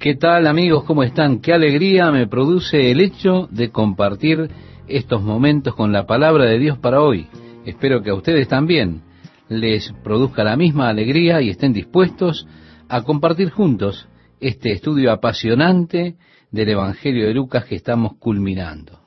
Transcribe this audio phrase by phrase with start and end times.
[0.00, 0.84] ¿Qué tal amigos?
[0.84, 1.40] ¿Cómo están?
[1.40, 4.48] Qué alegría me produce el hecho de compartir
[4.88, 7.26] estos momentos con la palabra de Dios para hoy.
[7.66, 9.02] Espero que a ustedes también
[9.50, 12.46] les produzca la misma alegría y estén dispuestos
[12.88, 14.08] a compartir juntos
[14.40, 16.16] este estudio apasionante
[16.50, 19.00] del Evangelio de Lucas que estamos culminando.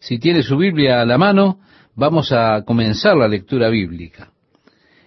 [0.00, 1.60] Si tiene su Biblia a la mano,
[1.94, 4.32] vamos a comenzar la lectura bíblica.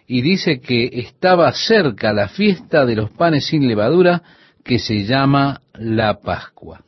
[0.08, 4.24] Y dice que estaba cerca la fiesta de los panes sin levadura
[4.64, 6.84] que se llama la Pascua.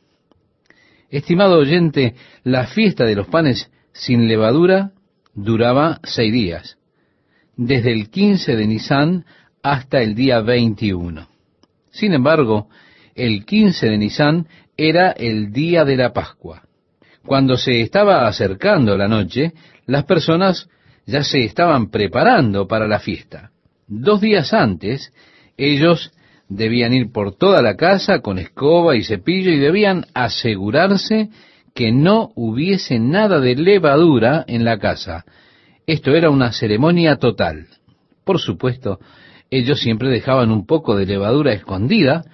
[1.10, 4.92] Estimado oyente, la fiesta de los panes sin levadura
[5.34, 6.78] duraba seis días,
[7.56, 9.24] desde el 15 de Nisan
[9.62, 11.28] hasta el día 21.
[11.90, 12.68] Sin embargo,
[13.14, 16.62] el 15 de Nisan era el día de la Pascua.
[17.24, 19.52] Cuando se estaba acercando la noche,
[19.86, 20.68] las personas
[21.06, 23.50] ya se estaban preparando para la fiesta.
[23.86, 25.12] Dos días antes,
[25.56, 26.12] ellos
[26.48, 31.30] debían ir por toda la casa con escoba y cepillo y debían asegurarse
[31.74, 35.24] que no hubiese nada de levadura en la casa.
[35.86, 37.66] Esto era una ceremonia total.
[38.24, 39.00] Por supuesto,
[39.50, 42.24] ellos siempre dejaban un poco de levadura escondida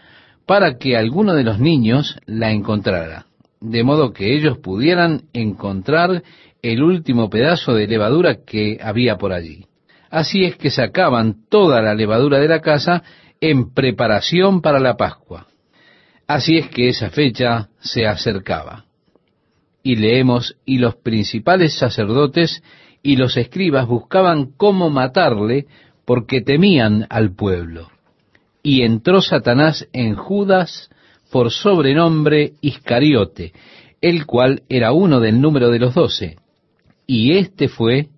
[0.47, 3.27] para que alguno de los niños la encontrara,
[3.61, 6.23] de modo que ellos pudieran encontrar
[6.63, 9.67] el último pedazo de levadura que había por allí.
[10.11, 13.03] Así es que sacaban toda la levadura de la casa
[13.41, 15.47] en preparación para la Pascua.
[16.27, 18.85] Así es que esa fecha se acercaba.
[19.83, 22.63] Y leemos, y los principales sacerdotes
[23.03, 25.67] y los escribas buscaban cómo matarle
[26.05, 27.89] porque temían al pueblo.
[28.63, 30.91] Y entró Satanás en Judas
[31.31, 33.53] por sobrenombre Iscariote,
[34.01, 36.37] el cual era uno del número de los doce.
[37.07, 38.09] Y éste fue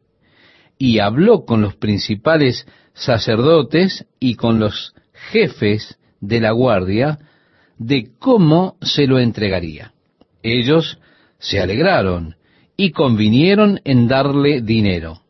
[0.78, 4.94] y habló con los principales sacerdotes y con los
[5.32, 7.18] jefes de la guardia
[7.78, 9.92] de cómo se lo entregaría.
[10.42, 10.98] Ellos
[11.38, 12.36] se alegraron
[12.76, 15.22] y convinieron en darle dinero.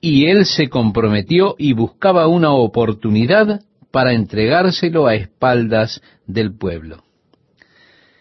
[0.00, 7.04] Y él se comprometió y buscaba una oportunidad para entregárselo a espaldas del pueblo.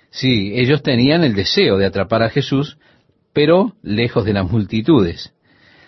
[0.09, 2.77] Sí, ellos tenían el deseo de atrapar a Jesús,
[3.33, 5.33] pero lejos de las multitudes.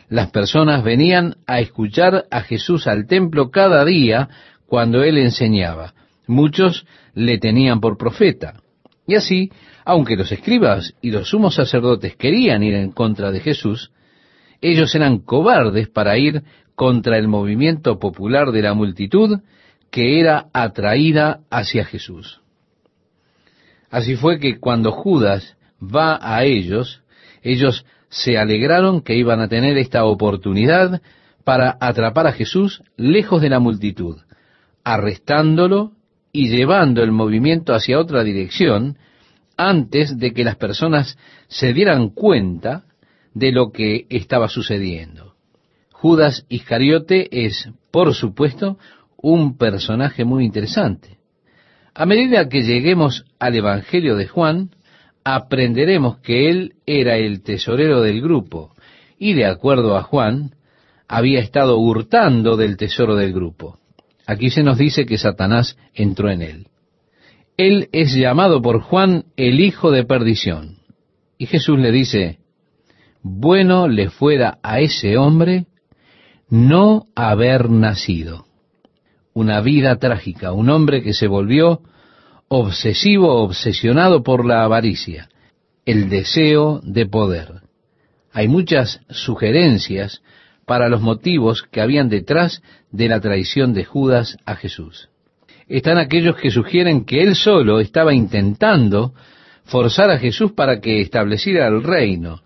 [0.10, 4.30] Las personas venían a escuchar a Jesús al templo cada día
[4.68, 5.94] cuando él enseñaba.
[6.28, 8.62] Muchos le tenían por profeta.
[9.08, 9.52] Y así,
[9.84, 13.92] aunque los escribas y los sumos sacerdotes querían ir en contra de Jesús,
[14.62, 16.44] ellos eran cobardes para ir
[16.76, 19.40] contra el movimiento popular de la multitud
[19.92, 22.42] que era atraída hacia Jesús.
[23.90, 27.04] Así fue que cuando Judas va a ellos,
[27.44, 31.02] ellos se alegraron que iban a tener esta oportunidad
[31.44, 34.18] para atrapar a Jesús lejos de la multitud,
[34.86, 35.92] arrestándolo
[36.32, 38.98] y llevando el movimiento hacia otra dirección
[39.58, 42.86] antes de que las personas se dieran cuenta
[43.34, 45.34] de lo que estaba sucediendo.
[45.92, 48.78] Judas Iscariote es, por supuesto,
[49.18, 51.18] un personaje muy interesante.
[51.96, 54.70] A medida que lleguemos al Evangelio de Juan,
[55.24, 58.76] aprenderemos que él era el tesorero del grupo
[59.18, 60.52] y, de acuerdo a Juan,
[61.08, 63.80] había estado hurtando del tesoro del grupo.
[64.28, 66.68] Aquí se nos dice que Satanás entró en él.
[67.58, 70.80] Él es llamado por Juan el hijo de perdición.
[71.38, 72.40] Y Jesús le dice,
[73.22, 75.66] bueno le fuera a ese hombre
[76.50, 78.46] no haber nacido.
[79.34, 81.82] Una vida trágica, un hombre que se volvió
[82.48, 85.30] obsesivo, obsesionado por la avaricia,
[85.86, 87.62] el deseo de poder.
[88.32, 90.22] Hay muchas sugerencias
[90.66, 92.62] para los motivos que habían detrás
[92.92, 95.10] de la traición de Judas a Jesús.
[95.68, 99.14] Están aquellos que sugieren que él solo estaba intentando
[99.64, 102.42] forzar a Jesús para que estableciera el reino,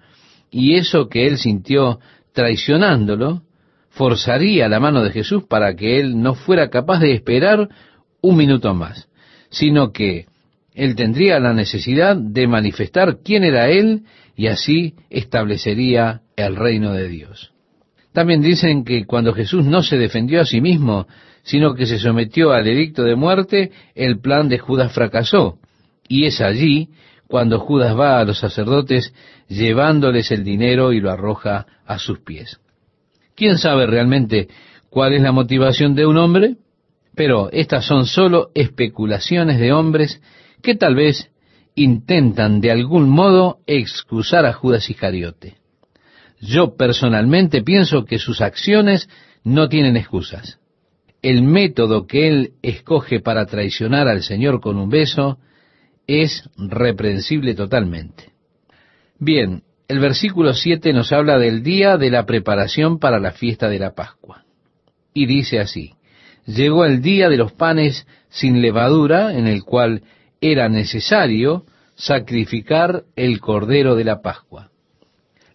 [0.51, 1.99] y eso que él sintió
[2.33, 3.43] traicionándolo,
[3.89, 7.69] forzaría la mano de Jesús para que él no fuera capaz de esperar
[8.21, 9.09] un minuto más,
[9.49, 10.27] sino que
[10.73, 14.03] él tendría la necesidad de manifestar quién era él
[14.35, 17.51] y así establecería el reino de Dios.
[18.13, 21.07] También dicen que cuando Jesús no se defendió a sí mismo,
[21.43, 25.59] sino que se sometió al edicto de muerte, el plan de Judas fracasó.
[26.07, 26.89] Y es allí
[27.27, 29.13] cuando Judas va a los sacerdotes
[29.47, 32.59] llevándoles el dinero y lo arroja a sus pies.
[33.35, 34.47] ¿Quién sabe realmente
[34.89, 36.55] cuál es la motivación de un hombre?
[37.15, 40.21] Pero estas son sólo especulaciones de hombres
[40.61, 41.31] que tal vez
[41.75, 45.57] intentan de algún modo excusar a Judas Iscariote.
[46.39, 49.09] Yo personalmente pienso que sus acciones
[49.43, 50.59] no tienen excusas.
[51.21, 55.37] el método que él escoge para traicionar al Señor con un beso
[56.07, 58.31] es reprensible totalmente.
[59.19, 63.79] Bien, el versículo 7 nos habla del día de la preparación para la fiesta de
[63.79, 64.45] la Pascua.
[65.13, 65.95] Y dice así,
[66.45, 70.03] llegó el día de los panes sin levadura, en el cual
[70.39, 71.65] era necesario
[71.95, 74.71] sacrificar el cordero de la Pascua.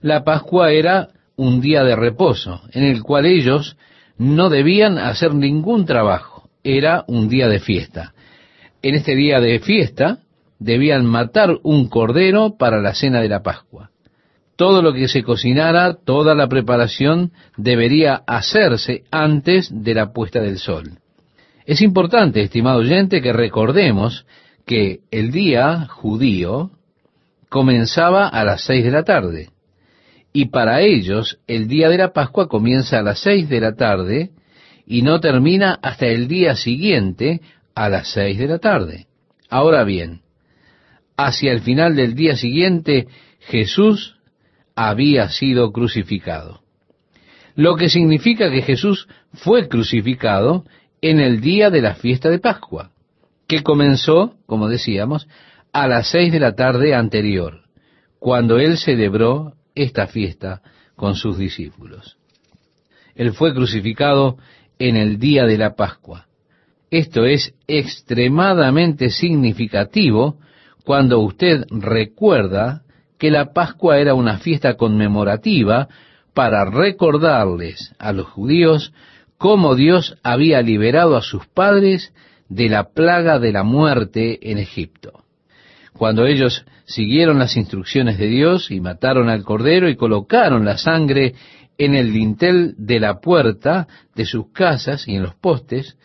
[0.05, 3.79] La Pascua era un día de reposo, en el cual ellos
[4.19, 8.12] no debían hacer ningún trabajo, era un día de fiesta.
[8.83, 10.19] En este día de fiesta
[10.59, 13.93] debían matar un cordero para la cena de la Pascua.
[14.56, 20.59] Todo lo que se cocinara, toda la preparación debería hacerse antes de la puesta del
[20.59, 20.99] sol.
[21.65, 24.27] Es importante, estimado oyente, que recordemos
[24.67, 26.73] que el día judío
[27.49, 29.54] comenzaba a las seis de la tarde
[30.37, 34.33] y para ellos el día de la Pascua comienza a las seis de la tarde
[34.85, 37.41] y no termina hasta el día siguiente
[37.75, 39.07] a las seis de la tarde.
[39.49, 40.23] Ahora bien,
[41.17, 43.07] hacia el final del día siguiente
[43.39, 44.17] Jesús
[44.75, 46.63] había sido crucificado.
[47.55, 50.65] Lo que significa que Jesús fue crucificado
[51.01, 52.91] en el día de la fiesta de Pascua,
[53.47, 55.29] que comenzó, como decíamos,
[55.73, 57.61] a las seis de la tarde anterior,
[58.19, 60.62] cuando él celebró esta fiesta
[60.97, 62.17] con sus discípulos.
[63.15, 64.37] Él fue crucificado
[64.79, 66.26] en el día de la Pascua.
[66.91, 70.38] Esto es extremadamente significativo
[70.85, 72.82] cuando usted recuerda
[73.19, 75.88] que la Pascua era una fiesta conmemorativa
[76.35, 78.93] para recordarles a los judíos
[79.38, 82.12] cómo Dios había liberado a sus padres
[82.49, 85.25] de la plaga de la muerte en Egipto.
[85.93, 91.35] Cuando ellos siguieron las instrucciones de Dios y mataron al cordero y colocaron la sangre
[91.79, 95.97] en el dintel de la puerta de sus casas y en los postes,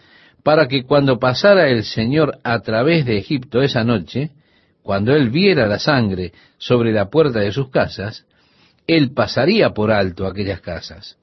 [0.44, 4.32] para que cuando pasara el Señor a través de Egipto esa noche,
[4.82, 8.26] cuando él viera la sangre sobre la puerta de sus casas,
[8.88, 11.18] él pasaría por alto aquellas casas.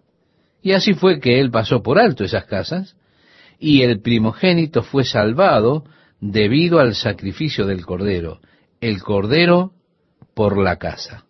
[0.62, 2.96] Y así fue que él pasó por alto esas casas,
[3.58, 5.84] y el primogénito fue salvado
[6.20, 8.40] debido al sacrificio del cordero,
[8.80, 9.72] el cordero
[10.34, 11.24] por la casa.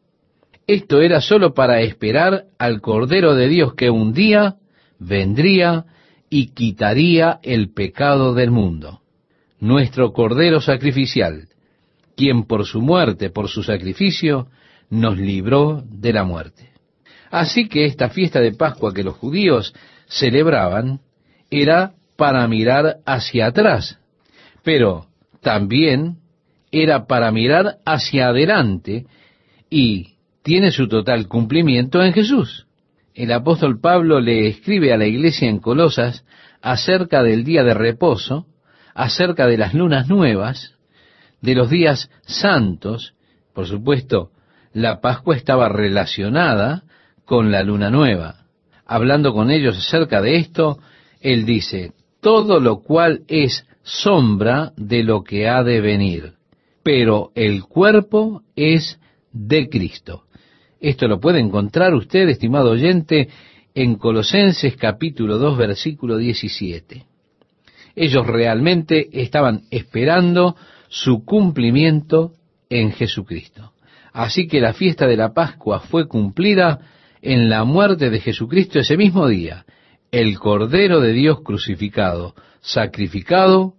[0.66, 4.56] Esto era sólo para esperar al Cordero de Dios que un día
[4.98, 5.84] vendría
[6.28, 9.00] y quitaría el pecado del mundo.
[9.60, 11.48] Nuestro Cordero sacrificial,
[12.16, 14.48] quien por su muerte, por su sacrificio,
[14.90, 16.70] nos libró de la muerte.
[17.30, 19.72] Así que esta fiesta de Pascua que los judíos
[20.06, 21.00] celebraban
[21.50, 24.00] era para mirar hacia atrás,
[24.64, 25.06] pero
[25.42, 26.18] también
[26.82, 29.06] era para mirar hacia adelante
[29.70, 32.66] y tiene su total cumplimiento en Jesús.
[33.14, 36.24] El apóstol Pablo le escribe a la iglesia en Colosas
[36.62, 38.46] acerca del día de reposo,
[38.94, 40.74] acerca de las lunas nuevas,
[41.40, 43.14] de los días santos.
[43.54, 44.30] Por supuesto,
[44.72, 46.84] la Pascua estaba relacionada
[47.24, 48.44] con la luna nueva.
[48.86, 50.78] Hablando con ellos acerca de esto,
[51.20, 56.35] él dice, todo lo cual es sombra de lo que ha de venir
[56.86, 59.00] pero el cuerpo es
[59.32, 60.22] de Cristo.
[60.78, 63.28] Esto lo puede encontrar usted, estimado oyente,
[63.74, 67.04] en Colosenses capítulo 2, versículo 17.
[67.96, 70.54] Ellos realmente estaban esperando
[70.86, 72.34] su cumplimiento
[72.70, 73.72] en Jesucristo.
[74.12, 76.78] Así que la fiesta de la Pascua fue cumplida
[77.20, 79.66] en la muerte de Jesucristo ese mismo día,
[80.12, 83.74] el Cordero de Dios crucificado, sacrificado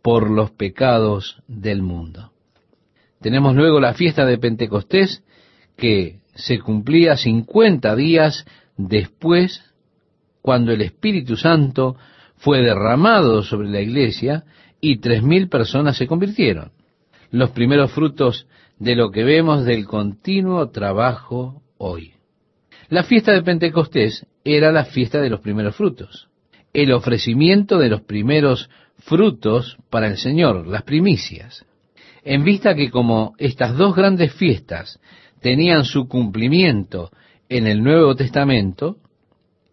[0.00, 2.31] por los pecados del mundo.
[3.22, 5.22] Tenemos luego la fiesta de Pentecostés,
[5.76, 8.44] que se cumplía 50 días
[8.76, 9.62] después,
[10.42, 11.96] cuando el Espíritu Santo
[12.36, 14.44] fue derramado sobre la iglesia
[14.80, 16.72] y tres mil personas se convirtieron.
[17.30, 18.48] Los primeros frutos
[18.80, 22.14] de lo que vemos del continuo trabajo hoy.
[22.88, 26.28] La fiesta de Pentecostés era la fiesta de los primeros frutos,
[26.72, 31.64] el ofrecimiento de los primeros frutos para el Señor, las primicias
[32.24, 35.00] en vista que como estas dos grandes fiestas
[35.40, 37.10] tenían su cumplimiento
[37.48, 38.96] en el Nuevo Testamento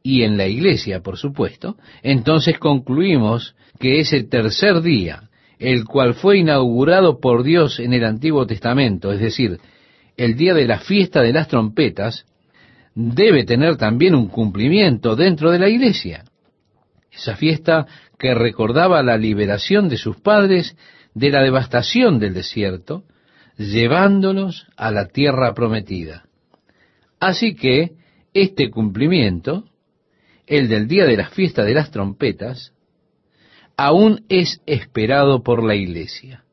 [0.01, 5.29] y en la iglesia, por supuesto, entonces concluimos que ese tercer día,
[5.59, 9.59] el cual fue inaugurado por Dios en el Antiguo Testamento, es decir,
[10.17, 12.25] el día de la fiesta de las trompetas,
[12.95, 16.25] debe tener también un cumplimiento dentro de la iglesia.
[17.11, 17.85] Esa fiesta
[18.17, 20.75] que recordaba la liberación de sus padres
[21.19, 23.03] de la devastación del desierto,
[23.57, 26.23] llevándolos a la tierra prometida.
[27.19, 27.91] Así que
[28.33, 29.65] este cumplimiento,
[30.47, 32.71] el del día de la fiesta de las trompetas,
[33.75, 36.45] aún es esperado por la iglesia.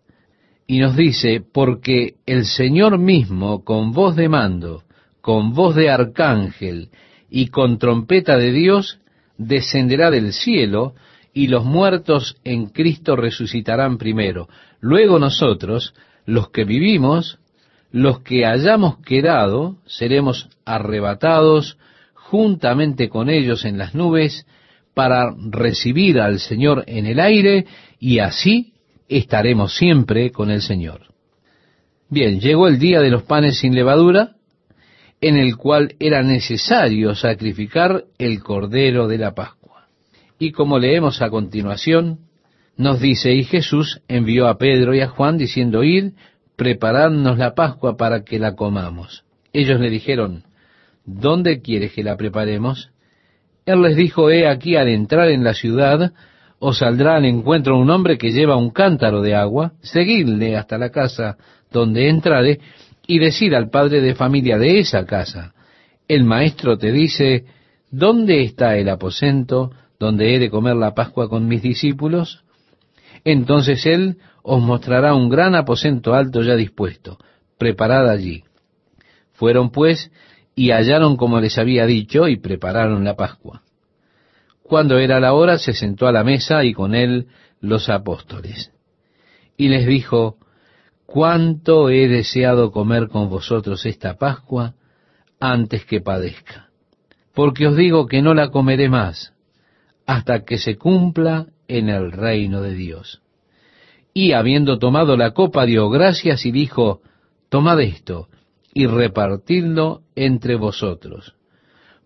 [0.66, 4.82] Y nos dice, porque el Señor mismo, con voz de mando,
[5.20, 6.90] con voz de arcángel
[7.30, 8.98] y con trompeta de Dios,
[9.38, 10.94] descenderá del cielo,
[11.36, 14.48] y los muertos en Cristo resucitarán primero.
[14.80, 15.92] Luego nosotros,
[16.24, 17.38] los que vivimos,
[17.92, 21.76] los que hayamos quedado, seremos arrebatados
[22.14, 24.46] juntamente con ellos en las nubes
[24.94, 27.66] para recibir al Señor en el aire
[28.00, 28.72] y así
[29.06, 31.02] estaremos siempre con el Señor.
[32.08, 34.36] Bien, llegó el día de los panes sin levadura,
[35.20, 39.65] en el cual era necesario sacrificar el cordero de la Pascua.
[40.38, 42.18] Y como leemos a continuación,
[42.76, 46.12] nos dice, y Jesús envió a Pedro y a Juan diciendo, id,
[46.56, 49.24] preparadnos la Pascua para que la comamos.
[49.52, 50.44] Ellos le dijeron,
[51.04, 52.90] ¿dónde quieres que la preparemos?
[53.64, 56.12] Él les dijo, he aquí al entrar en la ciudad,
[56.58, 60.90] os saldrá al encuentro un hombre que lleva un cántaro de agua, seguidle hasta la
[60.90, 61.36] casa
[61.70, 62.60] donde entrare,
[63.06, 65.54] y decid al padre de familia de esa casa,
[66.08, 67.44] el maestro te dice,
[67.90, 72.44] ¿dónde está el aposento donde he de comer la Pascua con mis discípulos?
[73.24, 77.18] Entonces él os mostrará un gran aposento alto ya dispuesto,
[77.58, 78.44] preparad allí.
[79.32, 80.10] Fueron pues
[80.54, 83.62] y hallaron como les había dicho y prepararon la Pascua.
[84.62, 87.26] Cuando era la hora se sentó a la mesa y con él
[87.60, 88.72] los apóstoles.
[89.56, 90.36] Y les dijo,
[91.06, 94.74] cuánto he deseado comer con vosotros esta Pascua
[95.40, 96.68] antes que padezca.
[97.34, 99.35] Porque os digo que no la comeré más
[100.06, 103.20] hasta que se cumpla en el reino de Dios.
[104.14, 107.02] Y habiendo tomado la copa dio gracias y dijo,
[107.48, 108.28] tomad esto
[108.72, 111.34] y repartidlo entre vosotros,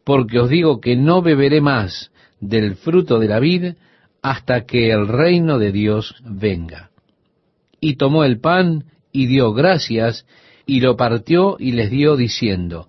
[0.04, 3.74] porque os digo que no beberé más del fruto de la vid
[4.22, 6.90] hasta que el reino de Dios venga.
[7.80, 10.26] Y tomó el pan y dio gracias
[10.66, 12.88] y lo partió y les dio diciendo,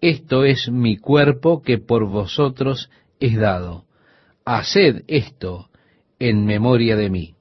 [0.00, 2.90] Esto es mi cuerpo que por vosotros
[3.20, 3.84] es dado.
[4.52, 5.68] Haced esto
[6.18, 7.34] en memoria de mí.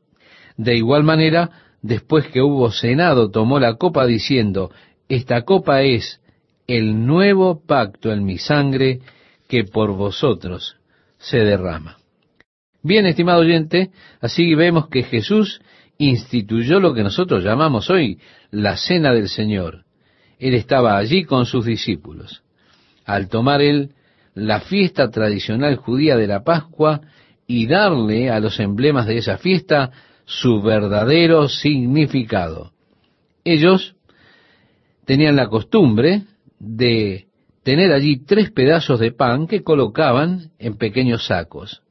[0.58, 1.50] De igual manera,
[1.82, 4.70] después que hubo cenado, tomó la copa diciendo,
[5.08, 6.22] Esta copa es
[6.68, 9.00] el nuevo pacto en mi sangre
[9.48, 10.78] que por vosotros
[11.18, 11.98] se derrama.
[12.84, 13.90] Bien, estimado oyente,
[14.22, 15.62] así vemos que Jesús
[15.98, 18.20] instituyó lo que nosotros llamamos hoy
[18.52, 19.84] la cena del Señor.
[20.38, 22.44] Él estaba allí con sus discípulos.
[23.04, 23.96] Al tomar él
[24.40, 27.02] la fiesta tradicional judía de la Pascua
[27.48, 29.92] y darle a los emblemas de esa fiesta
[30.26, 32.72] su verdadero significado.
[33.44, 33.96] Ellos
[35.06, 36.24] tenían la costumbre
[36.60, 37.26] de
[37.64, 41.82] tener allí tres pedazos de pan que colocaban en pequeños sacos.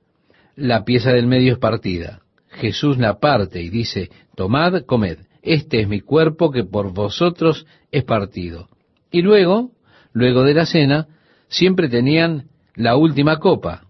[0.54, 2.22] La pieza del medio es partida.
[2.48, 8.04] Jesús la parte y dice, tomad, comed, este es mi cuerpo que por vosotros es
[8.04, 8.68] partido.
[9.10, 9.72] Y luego,
[10.12, 11.08] luego de la cena,
[11.48, 13.82] siempre tenían la última copa.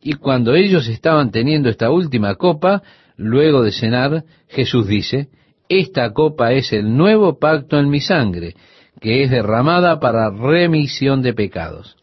[0.00, 2.82] Y cuando ellos estaban teniendo esta última copa,
[3.16, 5.28] luego de cenar, Jesús dice,
[5.68, 8.54] esta copa es el nuevo pacto en mi sangre,
[9.00, 11.96] que es derramada para remisión de pecados.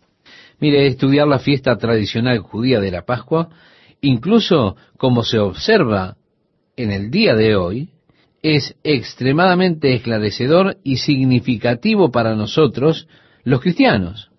[0.60, 3.50] Mire, estudiar la fiesta tradicional judía de la Pascua,
[4.02, 6.16] incluso como se observa
[6.78, 7.90] en el día de hoy,
[8.42, 13.08] es extremadamente esclarecedor y significativo para nosotros,
[13.44, 14.30] los cristianos.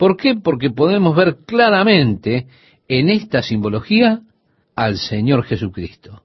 [0.00, 0.34] ¿Por qué?
[0.34, 2.46] Porque podemos ver claramente
[2.88, 4.22] en esta simbología
[4.74, 6.22] al Señor Jesucristo.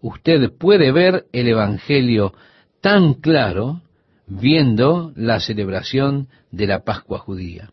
[0.00, 2.32] Usted puede ver el Evangelio
[2.80, 3.82] tan claro
[4.26, 7.68] viendo la celebración de la Pascua judía.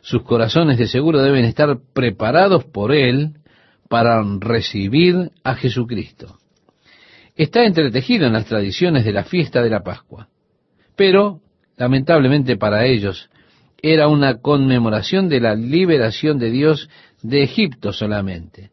[0.00, 3.32] Sus corazones de seguro deben estar preparados por Él
[3.88, 6.38] para recibir a Jesucristo.
[7.34, 10.28] Está entretejido en las tradiciones de la fiesta de la Pascua,
[10.94, 11.40] pero
[11.76, 13.28] lamentablemente para ellos
[13.82, 16.88] era una conmemoración de la liberación de Dios
[17.22, 18.70] de Egipto solamente.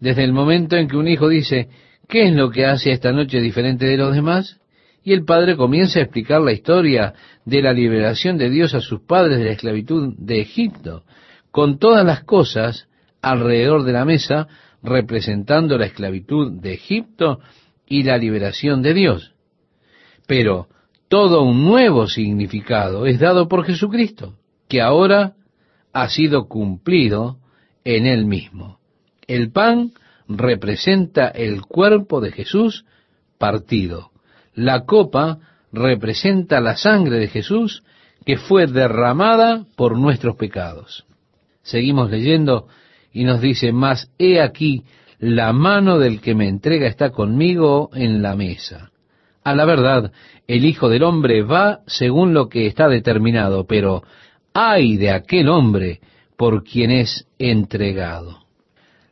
[0.00, 1.68] Desde el momento en que un hijo dice,
[2.08, 4.60] ¿qué es lo que hace esta noche diferente de los demás?
[5.04, 9.00] Y el padre comienza a explicar la historia de la liberación de Dios a sus
[9.00, 11.04] padres de la esclavitud de Egipto,
[11.50, 12.88] con todas las cosas
[13.20, 14.48] alrededor de la mesa
[14.82, 17.40] representando la esclavitud de Egipto
[17.86, 19.34] y la liberación de Dios.
[20.26, 20.68] Pero
[21.12, 24.32] todo un nuevo significado es dado por Jesucristo,
[24.66, 25.34] que ahora
[25.92, 27.36] ha sido cumplido
[27.84, 28.78] en él mismo.
[29.26, 29.92] El pan
[30.26, 32.86] representa el cuerpo de Jesús
[33.36, 34.10] partido.
[34.54, 35.40] La copa
[35.70, 37.82] representa la sangre de Jesús
[38.24, 41.04] que fue derramada por nuestros pecados.
[41.60, 42.68] Seguimos leyendo
[43.12, 44.84] y nos dice, más he aquí
[45.18, 48.91] la mano del que me entrega está conmigo en la mesa.
[49.44, 50.12] A la verdad,
[50.46, 54.02] el Hijo del Hombre va según lo que está determinado, pero
[54.54, 56.00] ay de aquel hombre
[56.36, 58.40] por quien es entregado.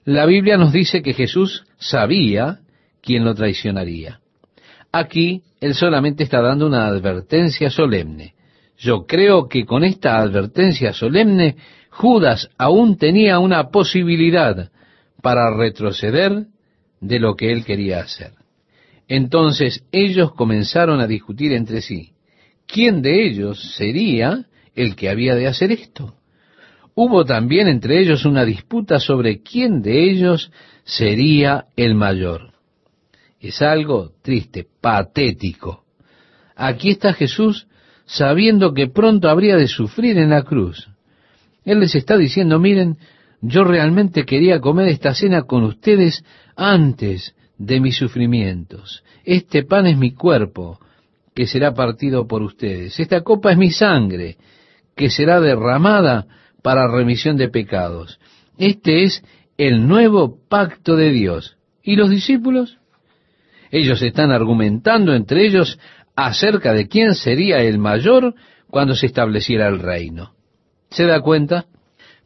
[0.05, 2.61] La Biblia nos dice que Jesús sabía
[3.03, 4.21] quién lo traicionaría.
[4.93, 8.35] Aquí él solamente está dando una advertencia solemne.
[8.79, 11.57] Yo creo que con esta advertencia solemne
[11.91, 14.71] Judas aún tenía una posibilidad
[15.23, 16.47] para retroceder
[17.01, 18.33] de lo que él quería hacer.
[19.11, 22.13] Entonces ellos comenzaron a discutir entre sí.
[22.65, 26.15] ¿Quién de ellos sería el que había de hacer esto?
[26.95, 30.53] Hubo también entre ellos una disputa sobre quién de ellos
[30.85, 32.53] sería el mayor.
[33.41, 35.83] Es algo triste, patético.
[36.55, 37.67] Aquí está Jesús
[38.07, 40.89] sabiendo que pronto habría de sufrir en la cruz.
[41.65, 42.97] Él les está diciendo, miren,
[43.41, 46.25] yo realmente quería comer esta cena con ustedes
[46.55, 49.05] antes de mis sufrimientos.
[49.23, 50.81] Este pan es mi cuerpo,
[51.35, 52.99] que será partido por ustedes.
[52.99, 54.39] Esta copa es mi sangre,
[54.97, 56.27] que será derramada
[56.63, 58.19] para remisión de pecados.
[58.57, 59.23] Este es
[59.59, 61.59] el nuevo pacto de Dios.
[61.83, 62.79] ¿Y los discípulos?
[63.71, 65.79] Ellos están argumentando entre ellos
[66.17, 68.35] acerca de quién sería el mayor
[68.69, 70.33] cuando se estableciera el reino.
[70.89, 71.67] ¿Se da cuenta?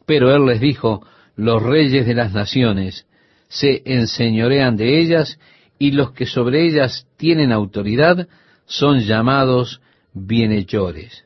[0.05, 3.05] Pero él les dijo, los reyes de las naciones
[3.55, 5.39] se enseñorean de ellas
[5.79, 8.27] y los que sobre ellas tienen autoridad
[8.65, 9.81] son llamados
[10.13, 11.23] bienhechores.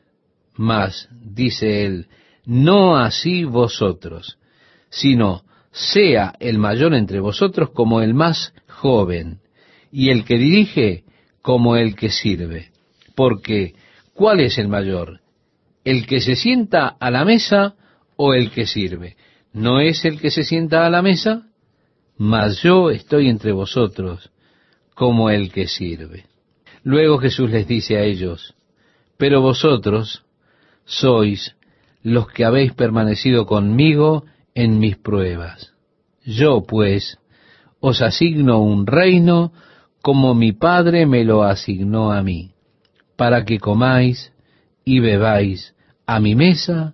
[0.54, 2.06] Mas, dice él,
[2.44, 4.38] no así vosotros,
[4.90, 9.40] sino sea el mayor entre vosotros como el más joven,
[9.90, 11.04] y el que dirige
[11.42, 12.70] como el que sirve.
[13.16, 13.74] Porque,
[14.14, 15.20] ¿cuál es el mayor?
[15.84, 17.74] ¿El que se sienta a la mesa
[18.16, 19.16] o el que sirve?
[19.52, 21.49] ¿No es el que se sienta a la mesa?
[22.20, 24.30] Mas yo estoy entre vosotros
[24.94, 26.26] como el que sirve.
[26.82, 28.54] Luego Jesús les dice a ellos,
[29.16, 30.22] pero vosotros
[30.84, 31.56] sois
[32.02, 35.72] los que habéis permanecido conmigo en mis pruebas.
[36.22, 37.16] Yo, pues,
[37.80, 39.54] os asigno un reino
[40.02, 42.52] como mi Padre me lo asignó a mí,
[43.16, 44.30] para que comáis
[44.84, 46.92] y bebáis a mi mesa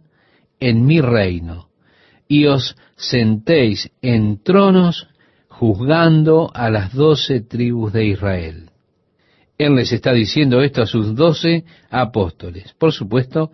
[0.60, 1.66] en mi reino,
[2.28, 5.08] y os sentéis en tronos
[5.58, 8.70] juzgando a las doce tribus de Israel.
[9.56, 13.52] Él les está diciendo esto a sus doce apóstoles, por supuesto,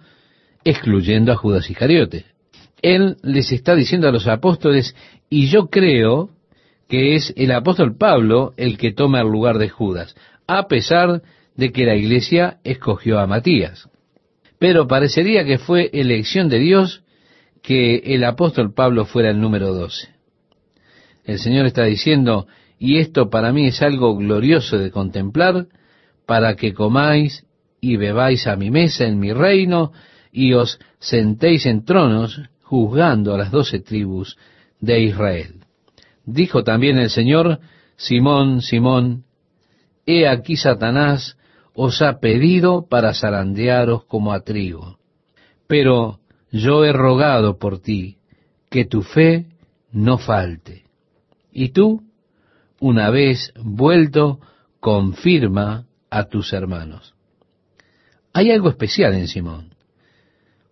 [0.64, 2.24] excluyendo a Judas Iscariote.
[2.82, 4.96] Él les está diciendo a los apóstoles,
[5.30, 6.30] y yo creo
[6.88, 10.16] que es el apóstol Pablo el que toma el lugar de Judas,
[10.48, 11.22] a pesar
[11.54, 13.88] de que la iglesia escogió a Matías.
[14.58, 17.04] Pero parecería que fue elección de Dios
[17.62, 20.08] que el apóstol Pablo fuera el número doce.
[21.24, 22.46] El Señor está diciendo,
[22.78, 25.66] y esto para mí es algo glorioso de contemplar,
[26.26, 27.46] para que comáis
[27.80, 29.92] y bebáis a mi mesa en mi reino,
[30.32, 34.36] y os sentéis en tronos, juzgando a las doce tribus
[34.80, 35.64] de Israel.
[36.24, 37.60] Dijo también el Señor,
[37.96, 39.24] Simón, Simón,
[40.06, 41.36] he aquí Satanás
[41.74, 44.98] os ha pedido para zarandearos como a trigo.
[45.66, 48.18] Pero yo he rogado por ti,
[48.70, 49.46] que tu fe
[49.92, 50.84] no falte.
[51.52, 52.02] Y tú,
[52.80, 54.40] una vez vuelto,
[54.80, 57.14] confirma a tus hermanos.
[58.32, 59.74] Hay algo especial en Simón.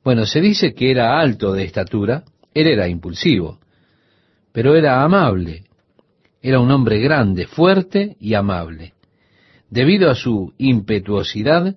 [0.02, 3.60] Bueno, se dice que era alto de estatura, él era impulsivo,
[4.52, 5.64] pero era amable.
[6.42, 8.94] Era un hombre grande, fuerte y amable.
[9.68, 11.76] Debido a su impetuosidad,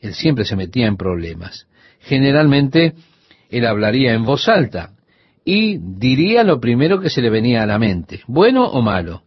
[0.00, 1.66] él siempre se metía en problemas.
[2.00, 2.94] Generalmente,
[3.48, 4.92] él hablaría en voz alta,
[5.44, 9.22] y diría lo primero que se le venía a la mente, bueno o malo.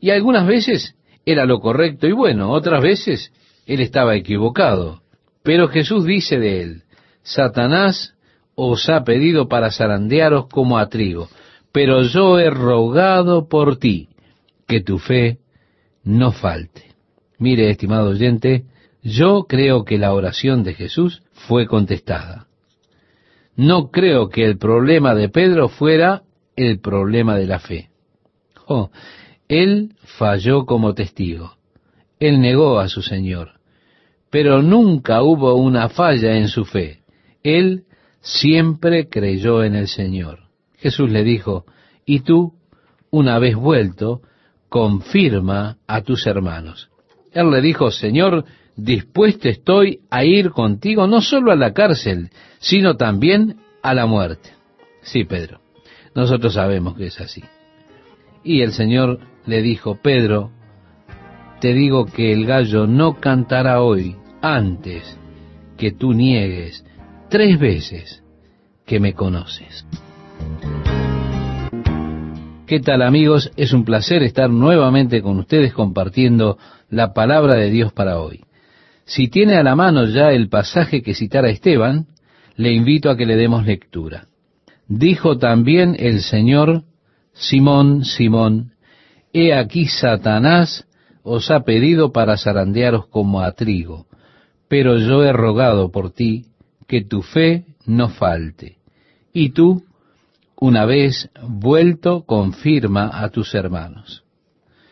[0.00, 0.94] Y algunas veces
[1.26, 3.32] era lo correcto y bueno, otras veces
[3.66, 5.02] él estaba equivocado.
[5.42, 6.82] Pero Jesús dice de él,
[7.22, 8.14] Satanás
[8.54, 11.28] os ha pedido para zarandearos como a trigo,
[11.72, 14.08] pero yo he rogado por ti
[14.66, 15.38] que tu fe
[16.02, 16.94] no falte.
[17.38, 18.64] Mire, estimado oyente,
[19.02, 22.47] yo creo que la oración de Jesús fue contestada.
[23.58, 26.22] No creo que el problema de Pedro fuera
[26.54, 27.90] el problema de la fe.
[28.68, 28.90] Oh,
[29.48, 31.56] él falló como testigo.
[32.20, 33.58] Él negó a su Señor.
[34.30, 37.00] Pero nunca hubo una falla en su fe.
[37.42, 37.82] Él
[38.20, 40.44] siempre creyó en el Señor.
[40.76, 41.64] Jesús le dijo,
[42.06, 42.52] y tú,
[43.10, 44.22] una vez vuelto,
[44.68, 46.90] confirma a tus hermanos.
[47.32, 48.44] Él le dijo, Señor,
[48.78, 54.50] dispuesto estoy a ir contigo no solo a la cárcel, sino también a la muerte.
[55.02, 55.60] Sí, Pedro,
[56.14, 57.42] nosotros sabemos que es así.
[58.44, 60.52] Y el Señor le dijo, Pedro,
[61.60, 65.18] te digo que el gallo no cantará hoy antes
[65.76, 66.84] que tú niegues
[67.28, 68.22] tres veces
[68.86, 69.86] que me conoces.
[72.66, 73.50] ¿Qué tal amigos?
[73.56, 76.58] Es un placer estar nuevamente con ustedes compartiendo
[76.90, 78.44] la palabra de Dios para hoy.
[79.08, 82.08] Si tiene a la mano ya el pasaje que citara Esteban,
[82.56, 84.26] le invito a que le demos lectura.
[84.86, 86.82] Dijo también el Señor,
[87.32, 88.72] Simón, Simón,
[89.32, 90.86] he aquí Satanás
[91.22, 94.06] os ha pedido para zarandearos como a trigo,
[94.68, 96.44] pero yo he rogado por ti
[96.86, 98.76] que tu fe no falte.
[99.32, 99.84] Y tú,
[100.60, 104.24] una vez vuelto, confirma a tus hermanos.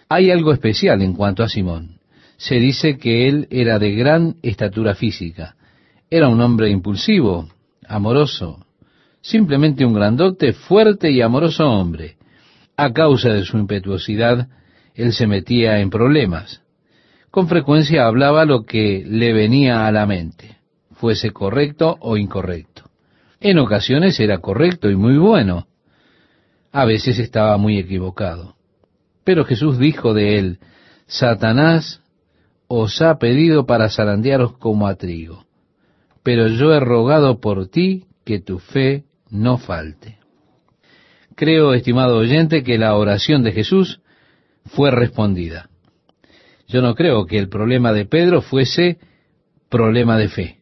[0.08, 1.95] Hay algo especial en cuanto a Simón.
[2.36, 5.56] Se dice que él era de gran estatura física.
[6.10, 7.48] Era un hombre impulsivo,
[7.88, 8.66] amoroso,
[9.20, 12.16] simplemente un grandote, fuerte y amoroso hombre.
[12.76, 14.48] A causa de su impetuosidad,
[14.94, 16.62] él se metía en problemas.
[17.30, 20.58] Con frecuencia hablaba lo que le venía a la mente,
[20.92, 22.84] fuese correcto o incorrecto.
[23.40, 25.66] En ocasiones era correcto y muy bueno.
[26.72, 28.56] A veces estaba muy equivocado.
[29.24, 30.58] Pero Jesús dijo de él,
[31.06, 32.00] Satanás
[32.68, 35.44] os ha pedido para zarandearos como a trigo,
[36.22, 40.18] pero yo he rogado por ti que tu fe no falte.
[41.34, 44.00] Creo, estimado oyente, que la oración de Jesús
[44.64, 45.68] fue respondida.
[46.66, 48.98] Yo no creo que el problema de Pedro fuese
[49.68, 50.56] problema de fe.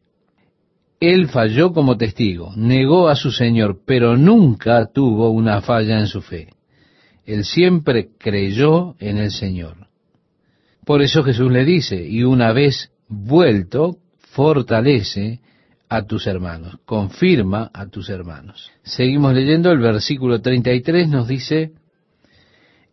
[1.00, 6.22] Él falló como testigo, negó a su Señor, pero nunca tuvo una falla en su
[6.22, 6.48] fe.
[7.24, 9.83] Él siempre creyó en el Señor.
[10.84, 15.40] Por eso Jesús le dice, y una vez vuelto, fortalece
[15.88, 18.70] a tus hermanos, confirma a tus hermanos.
[18.82, 21.72] Seguimos leyendo el versículo 33, nos dice,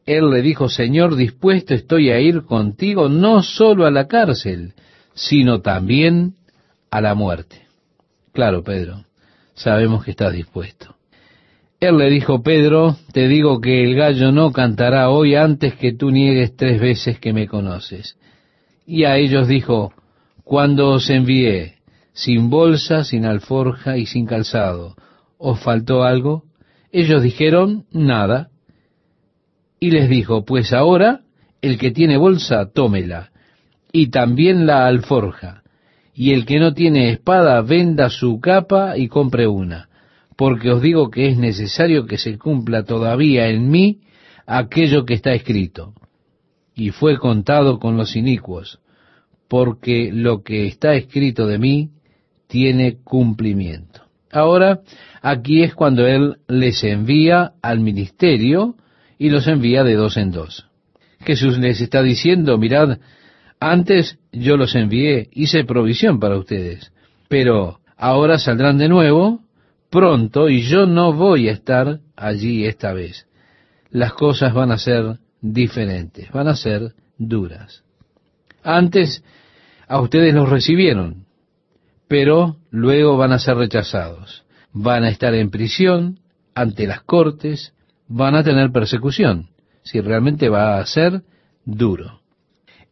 [0.05, 4.73] Él le dijo, Señor, dispuesto estoy a ir contigo no solo a la cárcel,
[5.13, 6.35] sino también
[6.91, 7.67] a la muerte.
[8.31, 9.05] Claro, Pedro,
[9.53, 10.95] sabemos que estás dispuesto.
[11.81, 16.11] Él le dijo, Pedro, te digo que el gallo no cantará hoy antes que tú
[16.11, 18.19] niegues tres veces que me conoces.
[18.85, 19.91] Y a ellos dijo,
[20.43, 21.77] cuando os envié,
[22.13, 24.95] sin bolsa, sin alforja y sin calzado,
[25.39, 26.43] ¿os faltó algo?
[26.91, 28.49] Ellos dijeron, nada.
[29.79, 31.21] Y les dijo, pues ahora
[31.63, 33.31] el que tiene bolsa, tómela,
[33.91, 35.63] y también la alforja,
[36.13, 39.89] y el que no tiene espada, venda su capa y compre una,
[40.41, 43.99] porque os digo que es necesario que se cumpla todavía en mí
[44.47, 45.93] aquello que está escrito.
[46.73, 48.79] Y fue contado con los inicuos,
[49.47, 51.91] porque lo que está escrito de mí
[52.47, 54.01] tiene cumplimiento.
[54.31, 54.79] Ahora,
[55.21, 58.77] aquí es cuando Él les envía al ministerio
[59.19, 60.65] y los envía de dos en dos.
[61.19, 62.97] Jesús les está diciendo, mirad,
[63.59, 66.91] antes yo los envié, hice provisión para ustedes,
[67.29, 69.41] pero ahora saldrán de nuevo
[69.91, 73.27] pronto y yo no voy a estar allí esta vez.
[73.91, 77.83] Las cosas van a ser diferentes, van a ser duras.
[78.63, 79.23] Antes
[79.87, 81.25] a ustedes los recibieron,
[82.07, 84.43] pero luego van a ser rechazados.
[84.71, 86.19] Van a estar en prisión,
[86.55, 87.73] ante las cortes,
[88.07, 89.49] van a tener persecución,
[89.83, 91.23] si realmente va a ser
[91.65, 92.21] duro.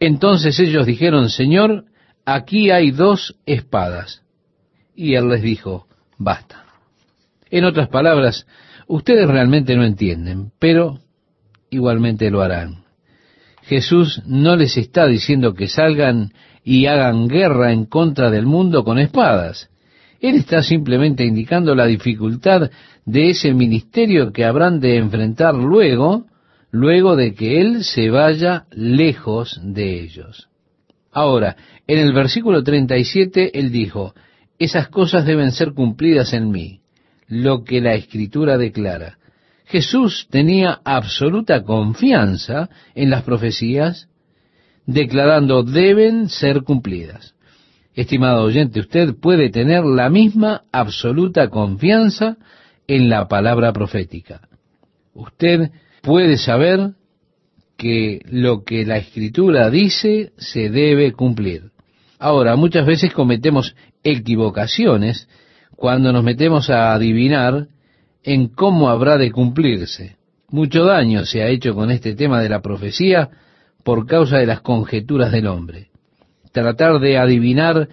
[0.01, 1.85] Entonces ellos dijeron, Señor,
[2.25, 4.23] aquí hay dos espadas.
[4.95, 6.68] Y él les dijo, basta.
[7.51, 8.45] En otras palabras,
[8.87, 10.99] ustedes realmente no entienden, pero
[11.69, 12.83] igualmente lo harán.
[13.63, 16.31] Jesús no les está diciendo que salgan
[16.63, 19.69] y hagan guerra en contra del mundo con espadas.
[20.19, 22.69] Él está simplemente indicando la dificultad
[23.05, 26.25] de ese ministerio que habrán de enfrentar luego,
[26.71, 30.49] luego de que Él se vaya lejos de ellos.
[31.11, 31.55] Ahora,
[31.87, 34.13] en el versículo 37, Él dijo,
[34.59, 36.81] esas cosas deben ser cumplidas en mí,
[37.29, 39.17] lo que la Escritura declara.
[39.65, 44.09] Jesús tenía absoluta confianza en las profecías
[44.85, 47.35] declarando deben ser cumplidas.
[47.93, 52.37] Estimado oyente, usted puede tener la misma absoluta confianza
[52.87, 54.41] en la palabra profética.
[55.13, 55.69] Usted
[56.01, 56.93] puede saber
[57.77, 61.71] que lo que la escritura dice se debe cumplir.
[62.17, 65.29] Ahora, muchas veces cometemos equivocaciones
[65.79, 67.67] cuando nos metemos a adivinar
[68.21, 70.17] en cómo habrá de cumplirse.
[70.49, 73.29] Mucho daño se ha hecho con este tema de la profecía
[73.85, 75.87] por causa de las conjeturas del hombre.
[76.51, 77.87] Tratar de adivinar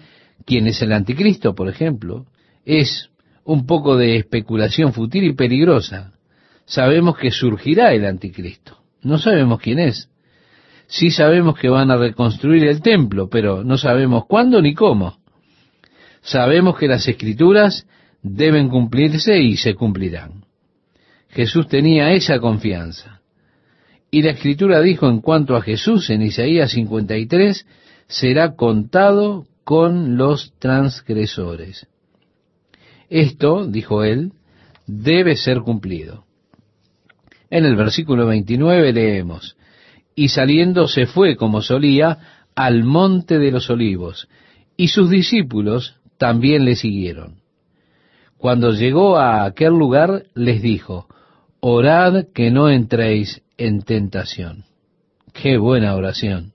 [0.45, 2.25] quién es el anticristo, por ejemplo,
[2.65, 3.09] es
[3.45, 6.11] un poco de especulación fútil y peligrosa.
[6.65, 8.79] Sabemos que surgirá el anticristo.
[9.01, 10.09] No sabemos quién es.
[10.87, 15.19] Sí sabemos que van a reconstruir el templo, pero no sabemos cuándo ni cómo.
[16.27, 17.87] Sabemos que las escrituras
[18.21, 20.43] deben cumplirse y se cumplirán.
[21.29, 23.21] Jesús tenía esa confianza.
[24.11, 27.65] Y la escritura dijo en cuanto a Jesús en Isaías 53,
[28.07, 31.87] será contado con los transgresores.
[33.09, 34.33] Esto, dijo él,
[34.85, 36.25] debe ser cumplido.
[37.49, 39.55] En el versículo 29 leemos,
[40.13, 42.17] y saliendo se fue como solía
[42.53, 44.27] al monte de los olivos,
[44.75, 47.41] y sus discípulos también le siguieron.
[48.37, 51.07] Cuando llegó a aquel lugar, les dijo,
[51.59, 54.65] orad que no entréis en tentación.
[55.33, 56.53] Qué buena oración.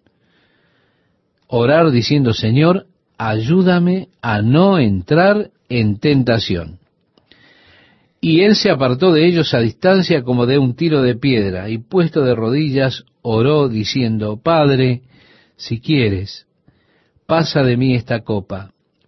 [1.48, 2.86] Orar diciendo, Señor,
[3.18, 6.78] ayúdame a no entrar en tentación.
[8.20, 11.78] Y él se apartó de ellos a distancia como de un tiro de piedra, y
[11.78, 15.02] puesto de rodillas, oró diciendo, Padre,
[15.56, 16.46] si quieres,
[17.26, 18.72] pasa de mí esta copa,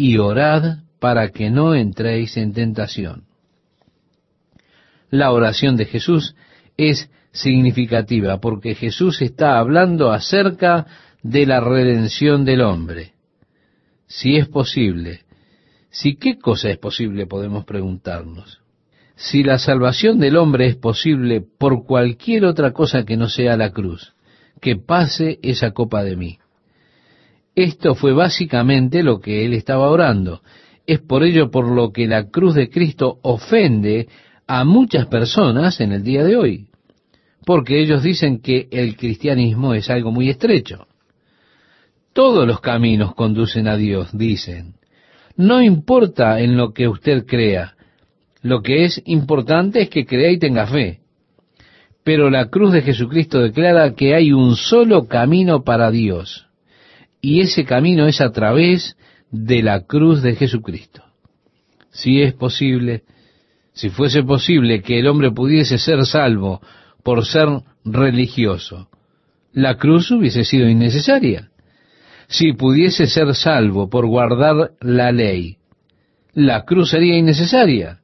[0.00, 3.24] y orad para que no entréis en tentación.
[5.10, 6.34] La oración de Jesús
[6.78, 10.86] es significativa porque Jesús está hablando acerca
[11.22, 13.12] de la redención del hombre.
[14.06, 15.20] Si es posible,
[15.90, 18.62] si qué cosa es posible podemos preguntarnos.
[19.16, 23.70] Si la salvación del hombre es posible por cualquier otra cosa que no sea la
[23.70, 24.14] cruz,
[24.62, 26.38] que pase esa copa de mí.
[27.54, 30.42] Esto fue básicamente lo que él estaba orando.
[30.86, 34.08] Es por ello por lo que la cruz de Cristo ofende
[34.46, 36.66] a muchas personas en el día de hoy,
[37.44, 40.86] porque ellos dicen que el cristianismo es algo muy estrecho.
[42.12, 44.74] Todos los caminos conducen a Dios, dicen.
[45.36, 47.74] No importa en lo que usted crea,
[48.42, 51.00] lo que es importante es que crea y tenga fe.
[52.02, 56.49] Pero la cruz de Jesucristo declara que hay un solo camino para Dios,
[57.20, 58.96] y ese camino es a través
[59.30, 61.02] de la cruz de Jesucristo.
[61.90, 63.02] Si es posible,
[63.72, 66.60] si fuese posible que el hombre pudiese ser salvo
[67.02, 67.48] por ser
[67.84, 68.88] religioso,
[69.52, 71.50] la cruz hubiese sido innecesaria.
[72.28, 75.56] Si pudiese ser salvo por guardar la ley,
[76.32, 78.00] la cruz sería innecesaria.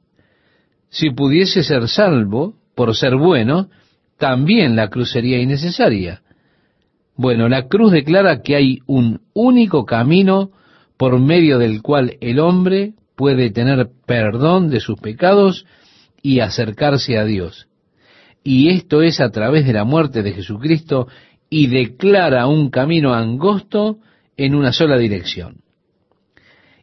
[0.89, 3.69] Si pudiese ser salvo por ser bueno,
[4.17, 6.21] también la cruz sería innecesaria.
[7.17, 10.51] Bueno, la cruz declara que hay un único camino
[10.97, 15.65] por medio del cual el hombre puede tener perdón de sus pecados
[16.21, 17.67] y acercarse a Dios.
[18.43, 21.07] Y esto es a través de la muerte de Jesucristo
[21.49, 23.97] y declara un camino angosto
[24.37, 25.61] en una sola dirección.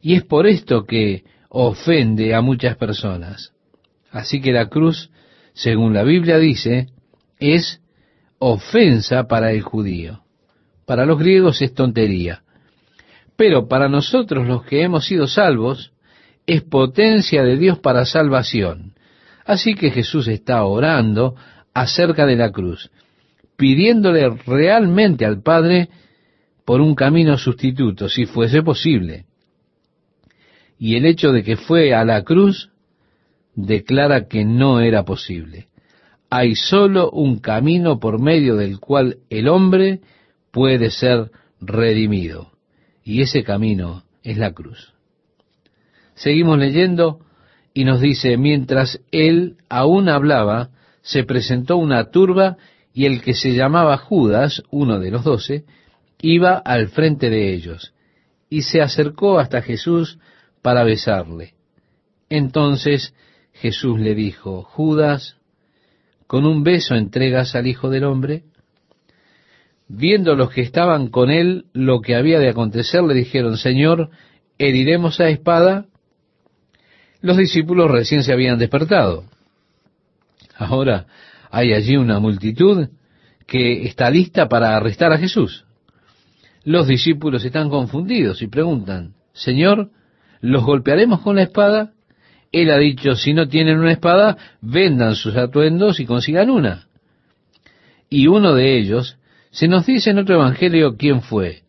[0.02, 3.52] Y es por esto que ofende a muchas personas.
[4.10, 5.10] Así que la cruz,
[5.52, 6.88] según la Biblia dice,
[7.38, 7.80] es
[8.40, 10.23] ofensa para el judío.
[10.86, 12.42] Para los griegos es tontería.
[13.36, 15.92] Pero para nosotros los que hemos sido salvos,
[16.46, 18.94] es potencia de Dios para salvación.
[19.44, 21.34] Así que Jesús está orando
[21.72, 22.90] acerca de la cruz,
[23.56, 25.88] pidiéndole realmente al Padre
[26.64, 29.26] por un camino sustituto, si fuese posible.
[30.78, 32.70] Y el hecho de que fue a la cruz
[33.54, 35.68] declara que no era posible.
[36.30, 40.00] Hay solo un camino por medio del cual el hombre
[40.54, 42.52] puede ser redimido
[43.02, 44.94] y ese camino es la cruz.
[46.14, 47.18] Seguimos leyendo
[47.74, 50.70] y nos dice, mientras él aún hablaba,
[51.02, 52.56] se presentó una turba
[52.94, 55.64] y el que se llamaba Judas, uno de los doce,
[56.22, 57.92] iba al frente de ellos
[58.48, 60.20] y se acercó hasta Jesús
[60.62, 61.54] para besarle.
[62.30, 63.12] Entonces
[63.54, 65.36] Jesús le dijo, Judas,
[66.28, 68.44] ¿con un beso entregas al Hijo del Hombre?
[69.88, 74.10] Viendo los que estaban con él lo que había de acontecer, le dijeron, Señor,
[74.58, 75.86] ¿heriremos a espada?
[77.20, 79.24] Los discípulos recién se habían despertado.
[80.56, 81.06] Ahora
[81.50, 82.88] hay allí una multitud
[83.46, 85.64] que está lista para arrestar a Jesús.
[86.64, 89.90] Los discípulos están confundidos y preguntan, Señor,
[90.40, 91.92] ¿los golpearemos con la espada?
[92.52, 96.86] Él ha dicho, si no tienen una espada, vendan sus atuendos y consigan una.
[98.08, 99.18] Y uno de ellos,
[99.54, 101.62] Se nos dice en otro evangelio quién fue.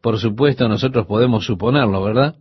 [0.00, 2.34] Por supuesto nosotros podemos suponerlo, ¿verdad?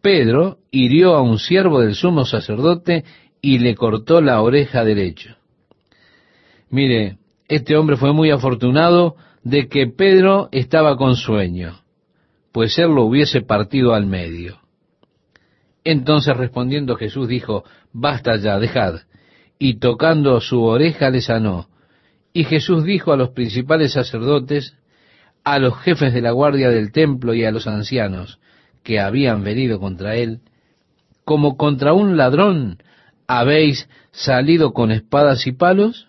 [0.00, 3.04] Pedro hirió a un siervo del sumo sacerdote
[3.40, 5.38] y le cortó la oreja derecha.
[6.70, 11.80] Mire, este hombre fue muy afortunado de que Pedro estaba con sueño,
[12.52, 14.60] pues él lo hubiese partido al medio.
[15.82, 19.00] Entonces respondiendo Jesús dijo, Basta ya, dejad.
[19.58, 21.66] Y tocando su oreja le sanó.
[22.36, 24.76] Y Jesús dijo a los principales sacerdotes,
[25.44, 28.40] a los jefes de la guardia del templo y a los ancianos
[28.82, 30.40] que habían venido contra él,
[31.24, 32.82] como contra un ladrón
[33.28, 36.08] habéis salido con espadas y palos?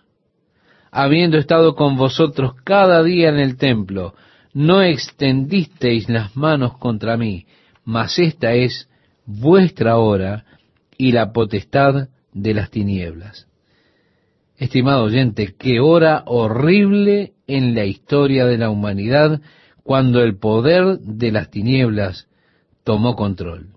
[0.91, 4.15] Habiendo estado con vosotros cada día en el templo,
[4.51, 7.45] no extendisteis las manos contra mí,
[7.83, 8.89] mas esta es
[9.25, 10.45] vuestra hora
[10.97, 13.47] y la potestad de las tinieblas.
[14.57, 19.41] Estimado oyente, qué hora horrible en la historia de la humanidad
[19.83, 22.27] cuando el poder de las tinieblas
[22.85, 23.67] tomó control.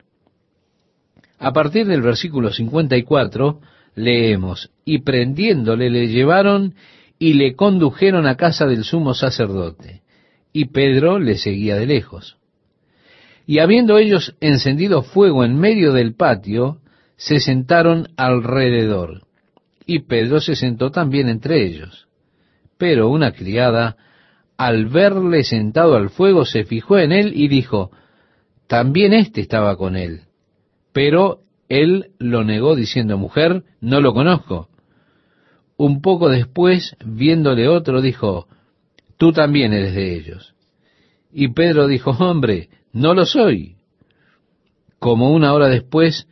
[1.39, 3.61] A partir del versículo 54
[3.97, 6.75] leemos, y prendiéndole le llevaron
[7.19, 10.03] y le condujeron a casa del sumo sacerdote,
[10.53, 12.37] y Pedro le seguía de lejos.
[13.47, 16.79] Y habiendo ellos encendido fuego en medio del patio,
[17.17, 19.28] se sentaron alrededor.
[19.91, 22.09] Y Pedro se sentó también entre ellos.
[22.77, 23.97] Pero una criada,
[24.59, 27.91] al verle sentado al fuego, se fijó en él y dijo,
[28.67, 30.25] también éste estaba con él.
[30.93, 34.69] Pero él lo negó diciendo, mujer, no lo conozco.
[35.79, 38.47] Un poco después, viéndole otro, dijo,
[39.17, 40.55] tú también eres de ellos.
[41.33, 43.77] Y Pedro dijo, hombre, no lo soy.
[44.99, 46.29] Como una hora después,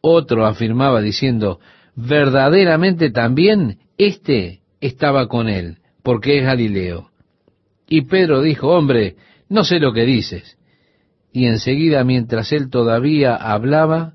[0.00, 1.58] otro afirmaba diciendo,
[2.06, 7.10] verdaderamente también éste estaba con él, porque es Galileo.
[7.88, 9.16] Y Pedro dijo, hombre,
[9.48, 10.56] no sé lo que dices.
[11.32, 14.14] Y enseguida, mientras él todavía hablaba,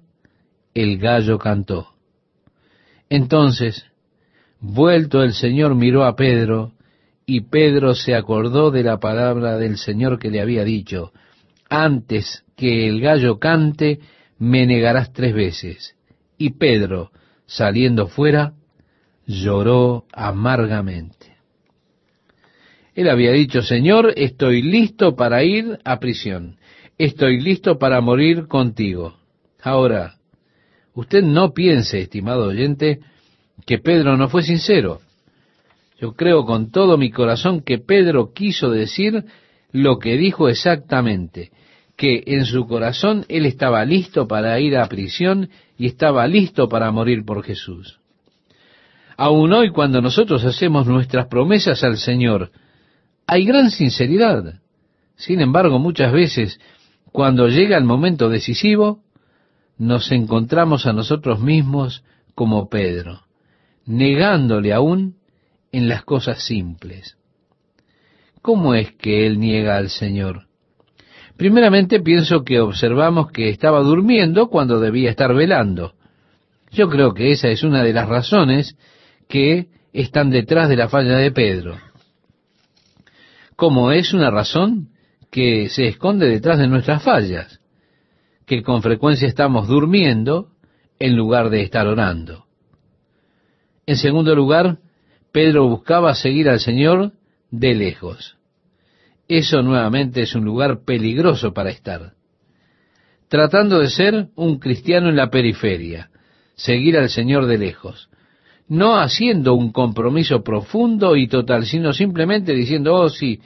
[0.73, 1.89] el gallo cantó.
[3.09, 3.85] Entonces,
[4.59, 6.73] vuelto el Señor miró a Pedro,
[7.25, 11.11] y Pedro se acordó de la palabra del Señor que le había dicho,
[11.69, 13.99] antes que el gallo cante,
[14.37, 15.95] me negarás tres veces.
[16.37, 17.11] Y Pedro,
[17.45, 18.53] saliendo fuera,
[19.25, 21.35] lloró amargamente.
[22.93, 26.57] Él había dicho, Señor, estoy listo para ir a prisión,
[26.97, 29.17] estoy listo para morir contigo.
[29.61, 30.15] Ahora,
[30.93, 32.99] usted no piense, estimado oyente,
[33.65, 35.01] que Pedro no fue sincero.
[35.99, 39.25] Yo creo con todo mi corazón que Pedro quiso decir
[39.71, 41.51] lo que dijo exactamente,
[41.97, 46.91] que en su corazón él estaba listo para ir a prisión y estaba listo para
[46.91, 47.99] morir por Jesús.
[49.17, 52.51] Aún hoy cuando nosotros hacemos nuestras promesas al Señor,
[53.27, 54.59] hay gran sinceridad.
[55.15, 56.59] Sin embargo, muchas veces,
[57.11, 58.99] cuando llega el momento decisivo,
[59.77, 63.21] nos encontramos a nosotros mismos como Pedro,
[63.85, 65.15] negándole aún
[65.71, 67.17] en las cosas simples.
[68.41, 70.44] ¿Cómo es que él niega al Señor?
[71.37, 75.93] Primeramente pienso que observamos que estaba durmiendo cuando debía estar velando.
[76.71, 78.77] Yo creo que esa es una de las razones
[79.27, 81.77] que están detrás de la falla de Pedro.
[83.55, 84.89] Como es una razón
[85.31, 87.59] que se esconde detrás de nuestras fallas,
[88.45, 90.49] que con frecuencia estamos durmiendo
[90.99, 92.45] en lugar de estar orando.
[93.85, 94.79] En segundo lugar,
[95.31, 97.11] Pedro buscaba seguir al Señor
[97.51, 98.37] de lejos.
[99.27, 102.13] Eso nuevamente es un lugar peligroso para estar.
[103.27, 106.09] Tratando de ser un cristiano en la periferia,
[106.55, 108.09] seguir al Señor de lejos.
[108.67, 113.39] No haciendo un compromiso profundo y total, sino simplemente diciendo, oh sí,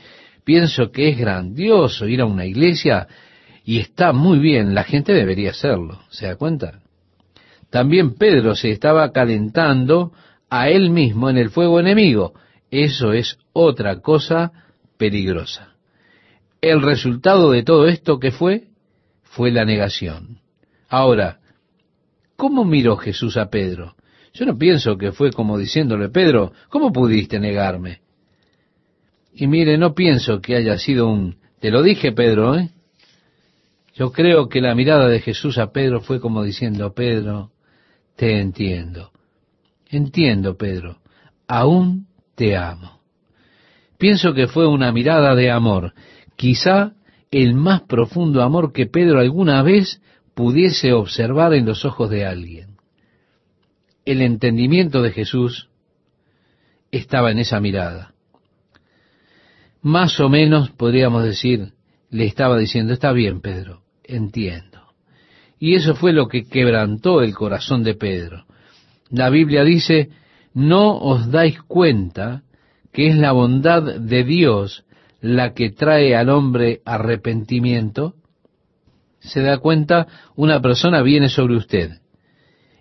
[0.43, 3.07] pienso que es grandioso ir a una iglesia
[3.63, 6.79] y está muy bien, la gente debería hacerlo, ¿se da cuenta?
[7.69, 10.11] También Pedro se estaba calentando
[10.49, 12.33] a él mismo en el fuego enemigo.
[12.71, 14.51] Eso es otra cosa
[14.99, 15.75] peligrosa.
[16.61, 18.67] El resultado de todo esto que fue,
[19.23, 20.41] fue la negación.
[20.89, 21.39] Ahora,
[22.35, 23.95] ¿cómo miró Jesús a Pedro?
[24.33, 28.01] Yo no pienso que fue como diciéndole, Pedro, ¿cómo pudiste negarme?
[29.33, 32.69] Y mire, no pienso que haya sido un, te lo dije Pedro, ¿eh?
[33.95, 37.51] Yo creo que la mirada de Jesús a Pedro fue como diciendo, Pedro,
[38.15, 39.11] te entiendo.
[39.89, 40.99] Entiendo, Pedro,
[41.47, 42.98] aún te amo.
[43.99, 45.93] Pienso que fue una mirada de amor,
[46.37, 46.93] quizá
[47.31, 50.01] el más profundo amor que Pedro alguna vez
[50.33, 52.77] pudiese observar en los ojos de alguien.
[54.05, 55.67] El entendimiento de Jesús
[56.91, 58.13] estaba en esa mirada.
[59.81, 61.73] Más o menos podríamos decir,
[62.09, 64.79] le estaba diciendo, está bien, Pedro, entiendo.
[65.59, 68.45] Y eso fue lo que quebrantó el corazón de Pedro.
[69.09, 70.09] La Biblia dice,
[70.53, 72.43] no os dais cuenta
[72.91, 74.85] que es la bondad de Dios
[75.21, 78.15] la que trae al hombre arrepentimiento.
[79.19, 81.91] Se da cuenta, una persona viene sobre usted.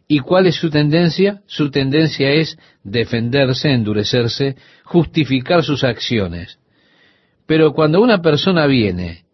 [0.07, 1.43] ¿Y cuál es su tendencia?
[1.47, 6.59] Su tendencia es defenderse, endurecerse, justificar sus acciones.
[7.47, 9.25] Pero cuando una persona viene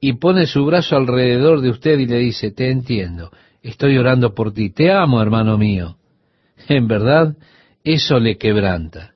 [0.00, 3.30] y pone su brazo alrededor de usted y le dice, te entiendo,
[3.62, 5.96] estoy orando por ti, te amo, hermano mío,
[6.68, 7.36] en verdad,
[7.84, 9.15] eso le quebranta.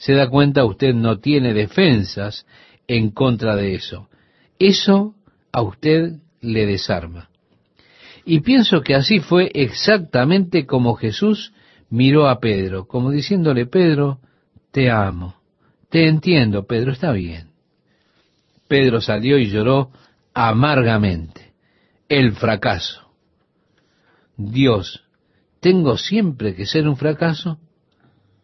[0.00, 2.46] Se da cuenta, usted no tiene defensas
[2.88, 4.08] en contra de eso.
[4.58, 5.14] Eso
[5.52, 7.28] a usted le desarma.
[8.24, 11.52] Y pienso que así fue exactamente como Jesús
[11.90, 14.20] miró a Pedro, como diciéndole, Pedro,
[14.70, 15.36] te amo,
[15.90, 17.50] te entiendo, Pedro, está bien.
[18.68, 19.90] Pedro salió y lloró
[20.32, 21.52] amargamente.
[22.08, 23.02] El fracaso.
[24.38, 25.04] Dios,
[25.60, 27.58] ¿tengo siempre que ser un fracaso?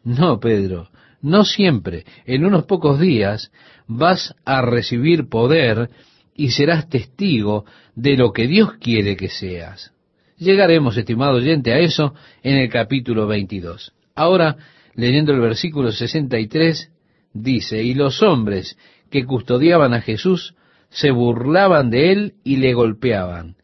[0.04, 0.90] No, Pedro,
[1.22, 2.04] no siempre.
[2.24, 3.50] En unos pocos días
[3.86, 5.90] vas a recibir poder
[6.34, 7.64] y serás testigo
[7.94, 9.92] de lo que Dios quiere que seas.
[10.38, 13.92] Llegaremos, estimado oyente, a eso en el capítulo 22.
[14.14, 14.56] Ahora,
[14.94, 16.90] leyendo el versículo 63,
[17.32, 18.76] dice, y los hombres
[19.10, 20.54] que custodiaban a Jesús
[20.90, 23.56] se burlaban de él y le golpeaban,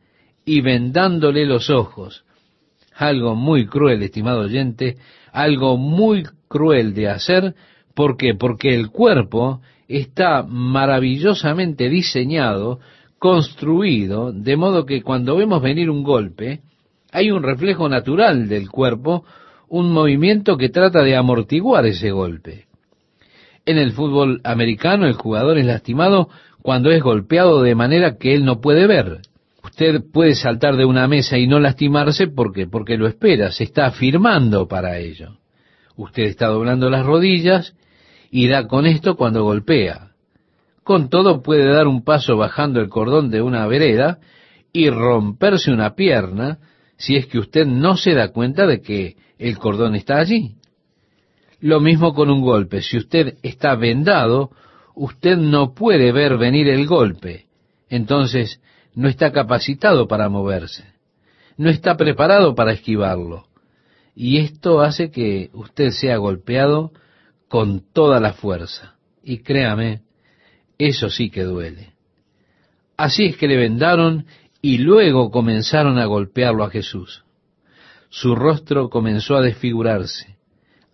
[0.44, 2.24] y vendándole los ojos.
[2.94, 4.96] Algo muy cruel, estimado oyente,
[5.32, 7.54] algo muy cruel de hacer,
[7.94, 8.34] ¿por qué?
[8.34, 12.78] Porque el cuerpo está maravillosamente diseñado,
[13.18, 16.60] construido, de modo que cuando vemos venir un golpe,
[17.10, 19.24] hay un reflejo natural del cuerpo,
[19.68, 22.66] un movimiento que trata de amortiguar ese golpe.
[23.64, 26.28] En el fútbol americano el jugador es lastimado
[26.60, 29.20] cuando es golpeado de manera que él no puede ver.
[29.64, 33.86] Usted puede saltar de una mesa y no lastimarse porque porque lo espera, se está
[33.86, 35.38] afirmando para ello.
[35.96, 37.74] Usted está doblando las rodillas
[38.30, 40.12] y da con esto cuando golpea.
[40.84, 44.18] Con todo puede dar un paso bajando el cordón de una vereda
[44.72, 46.58] y romperse una pierna
[46.96, 50.56] si es que usted no se da cuenta de que el cordón está allí.
[51.60, 52.80] Lo mismo con un golpe.
[52.80, 54.50] Si usted está vendado,
[54.94, 57.46] usted no puede ver venir el golpe.
[57.88, 58.60] Entonces,
[58.94, 60.84] no está capacitado para moverse.
[61.56, 63.46] No está preparado para esquivarlo.
[64.14, 66.92] Y esto hace que usted sea golpeado
[67.48, 68.96] con toda la fuerza.
[69.22, 70.02] Y créame,
[70.78, 71.92] eso sí que duele.
[72.96, 74.26] Así es que le vendaron
[74.60, 77.24] y luego comenzaron a golpearlo a Jesús.
[78.08, 80.36] Su rostro comenzó a desfigurarse.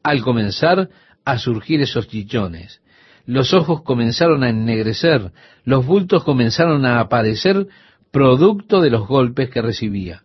[0.02, 0.88] Al comenzar
[1.24, 2.80] a surgir esos chichones,
[3.26, 5.32] los ojos comenzaron a ennegrecer,
[5.64, 7.66] los bultos comenzaron a aparecer
[8.10, 10.22] producto de los golpes que recibía.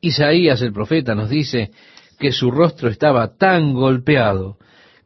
[0.00, 1.72] Isaías el profeta nos dice
[2.22, 4.56] que su rostro estaba tan golpeado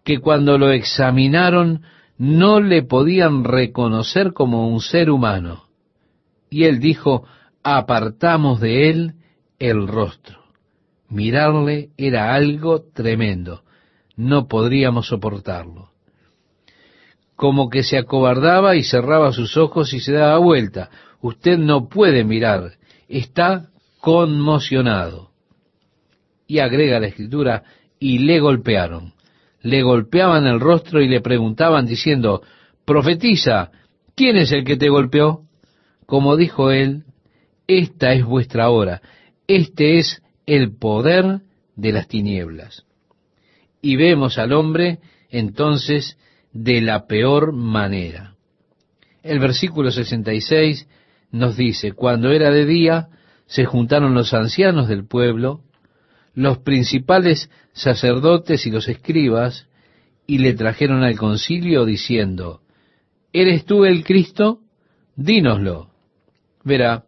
[0.05, 1.81] que cuando lo examinaron
[2.19, 5.65] no le podían reconocer como un ser humano.
[6.51, 7.27] Y él dijo,
[7.63, 9.15] apartamos de él
[9.59, 10.41] el rostro.
[11.09, 13.63] Mirarle era algo tremendo,
[14.15, 15.93] no podríamos soportarlo.
[17.35, 20.91] Como que se acobardaba y cerraba sus ojos y se daba vuelta.
[21.23, 22.73] Usted no puede mirar,
[23.09, 25.26] está conmocionado.
[26.47, 27.65] Y agrega la escritura,
[27.99, 29.15] y le golpearon
[29.67, 32.43] le golpeaban el rostro y le preguntaban diciendo,
[32.85, 33.73] profetiza,
[34.15, 35.43] ¿quién es el que te golpeó?
[36.07, 37.03] Como dijo él,
[37.67, 39.03] esta es vuestra hora,
[39.49, 41.41] este es el poder
[41.75, 42.85] de las tinieblas.
[43.83, 46.17] Y vemos al hombre entonces
[46.53, 48.37] de la peor manera.
[49.25, 50.89] El versículo 66
[51.33, 53.09] nos dice, cuando era de día,
[53.47, 55.63] se juntaron los ancianos del pueblo,
[56.37, 59.67] los principales sacerdotes y los escribas,
[60.27, 62.61] y le trajeron al concilio diciendo,
[63.33, 64.61] ¿Eres tú el Cristo?
[65.17, 65.91] Dínoslo.
[66.63, 67.05] Verá,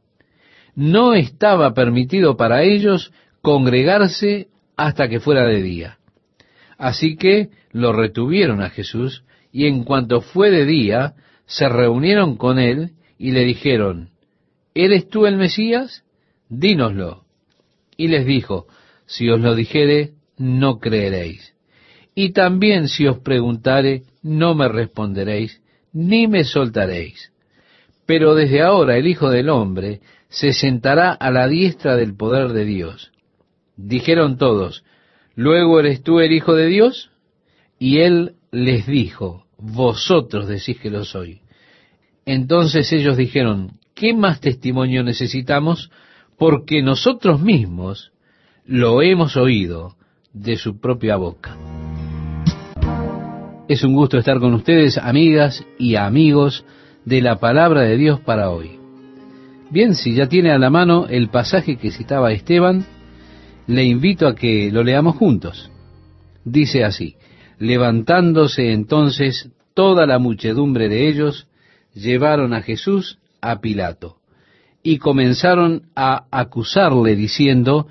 [0.74, 3.12] no estaba permitido para ellos
[3.42, 5.98] congregarse hasta que fuera de día.
[6.78, 11.14] Así que lo retuvieron a Jesús, y en cuanto fue de día,
[11.44, 14.10] se reunieron con él y le dijeron,
[14.74, 16.04] ¿Eres tú el Mesías?
[16.48, 17.24] Dínoslo.
[17.96, 18.68] Y les dijo,
[19.08, 21.54] si os lo dijere, no creeréis.
[22.14, 27.32] Y también si os preguntare, no me responderéis, ni me soltaréis.
[28.06, 32.66] Pero desde ahora el Hijo del Hombre se sentará a la diestra del poder de
[32.66, 33.10] Dios.
[33.76, 34.84] Dijeron todos,
[35.34, 37.10] ¿luego eres tú el Hijo de Dios?
[37.78, 41.40] Y él les dijo, vosotros decís que lo soy.
[42.26, 45.90] Entonces ellos dijeron, ¿qué más testimonio necesitamos?
[46.36, 48.12] Porque nosotros mismos
[48.68, 49.96] lo hemos oído
[50.34, 51.56] de su propia boca.
[53.66, 56.66] Es un gusto estar con ustedes, amigas y amigos
[57.06, 58.78] de la palabra de Dios para hoy.
[59.70, 62.84] Bien, si ya tiene a la mano el pasaje que citaba Esteban,
[63.66, 65.70] le invito a que lo leamos juntos.
[66.44, 67.16] Dice así,
[67.58, 71.46] levantándose entonces toda la muchedumbre de ellos,
[71.94, 74.18] llevaron a Jesús a Pilato
[74.82, 77.88] y comenzaron a acusarle diciendo,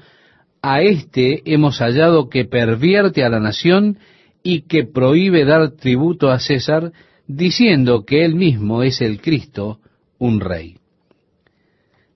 [0.62, 3.98] a éste hemos hallado que pervierte a la nación
[4.44, 6.92] y que prohíbe dar tributo a César,
[7.28, 9.80] diciendo que él mismo es el Cristo,
[10.18, 10.78] un rey.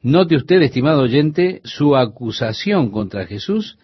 [0.02, 3.78] Note usted, estimado oyente, su acusación contra Jesús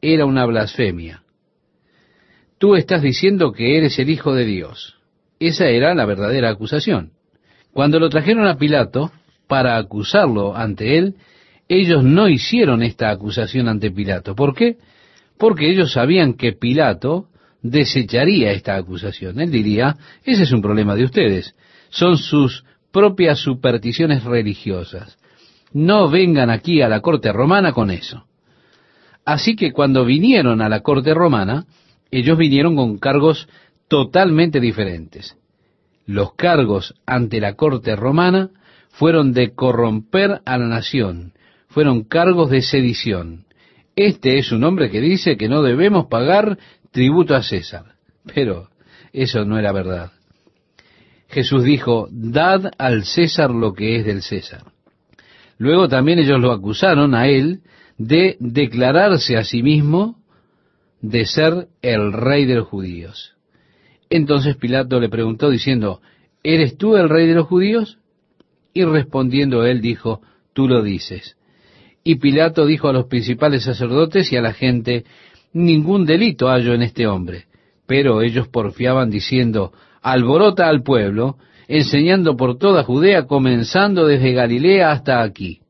[0.00, 1.22] era una blasfemia.
[2.58, 4.96] Tú estás diciendo que eres el Hijo de Dios.
[5.40, 7.12] Esa era la verdadera acusación.
[7.72, 9.10] Cuando lo trajeron a Pilato
[9.48, 11.16] para acusarlo ante él,
[11.68, 14.34] ellos no hicieron esta acusación ante Pilato.
[14.34, 14.76] ¿Por qué?
[15.38, 17.28] Porque ellos sabían que Pilato
[17.62, 19.40] desecharía esta acusación.
[19.40, 21.54] Él diría, ese es un problema de ustedes,
[21.88, 25.18] son sus propias supersticiones religiosas.
[25.72, 28.26] No vengan aquí a la corte romana con eso.
[29.24, 31.66] Así que cuando vinieron a la corte romana,
[32.10, 33.48] ellos vinieron con cargos
[33.88, 35.36] totalmente diferentes.
[36.06, 38.50] Los cargos ante la corte romana
[38.90, 41.32] fueron de corromper a la nación,
[41.74, 43.46] fueron cargos de sedición.
[43.96, 46.56] Este es un hombre que dice que no debemos pagar
[46.92, 47.96] tributo a César.
[48.32, 48.68] Pero
[49.12, 50.12] eso no era verdad.
[51.28, 54.62] Jesús dijo, dad al César lo que es del César.
[55.58, 57.62] Luego también ellos lo acusaron a él
[57.98, 60.22] de declararse a sí mismo
[61.00, 63.34] de ser el rey de los judíos.
[64.10, 66.00] Entonces Pilato le preguntó diciendo,
[66.44, 67.98] ¿eres tú el rey de los judíos?
[68.72, 70.20] Y respondiendo él dijo,
[70.52, 71.36] tú lo dices.
[72.04, 75.04] Y Pilato dijo a los principales sacerdotes y a la gente,
[75.54, 77.46] ningún delito hallo en este hombre.
[77.86, 85.22] Pero ellos porfiaban diciendo, alborota al pueblo, enseñando por toda Judea, comenzando desde Galilea hasta
[85.22, 85.60] aquí.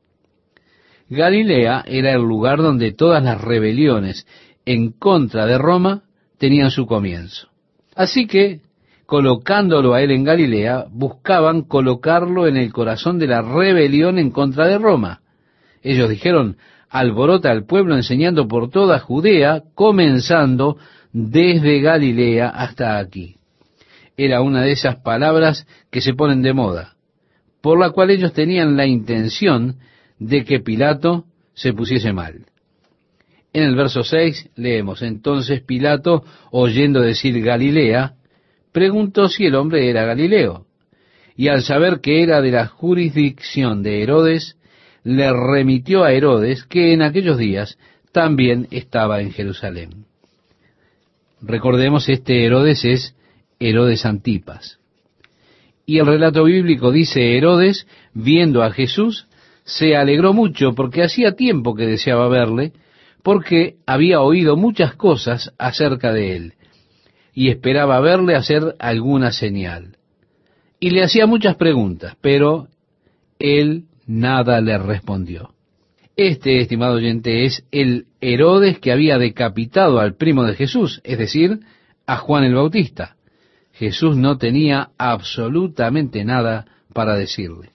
[1.09, 4.27] Galilea era el lugar donde todas las rebeliones
[4.65, 6.03] en contra de Roma
[6.37, 7.47] tenían su comienzo.
[7.95, 8.59] Así que,
[9.05, 14.67] colocándolo a él en Galilea, buscaban colocarlo en el corazón de la rebelión en contra
[14.67, 15.21] de Roma.
[15.85, 16.57] Ellos dijeron,
[16.89, 20.77] alborota al pueblo enseñando por toda Judea, comenzando
[21.13, 23.35] desde Galilea hasta aquí.
[24.17, 26.95] Era una de esas palabras que se ponen de moda,
[27.61, 29.75] por la cual ellos tenían la intención
[30.17, 32.47] de que Pilato se pusiese mal.
[33.53, 38.15] En el verso 6 leemos, entonces Pilato, oyendo decir Galilea,
[38.71, 40.65] preguntó si el hombre era Galileo,
[41.35, 44.57] y al saber que era de la jurisdicción de Herodes,
[45.05, 47.77] le remitió a Herodes, que en aquellos días
[48.11, 50.05] también estaba en Jerusalén.
[51.41, 53.15] Recordemos, este Herodes es
[53.59, 54.79] Herodes Antipas.
[55.85, 59.27] Y el relato bíblico dice, Herodes, viendo a Jesús,
[59.63, 62.73] se alegró mucho porque hacía tiempo que deseaba verle,
[63.21, 66.53] porque había oído muchas cosas acerca de él,
[67.31, 69.97] y esperaba verle hacer alguna señal.
[70.79, 72.69] Y le hacía muchas preguntas, pero
[73.37, 75.51] él nada le respondió.
[76.15, 81.59] Este, estimado oyente, es el Herodes que había decapitado al primo de Jesús, es decir,
[82.05, 83.15] a Juan el Bautista.
[83.73, 87.71] Jesús no tenía absolutamente nada para decirle.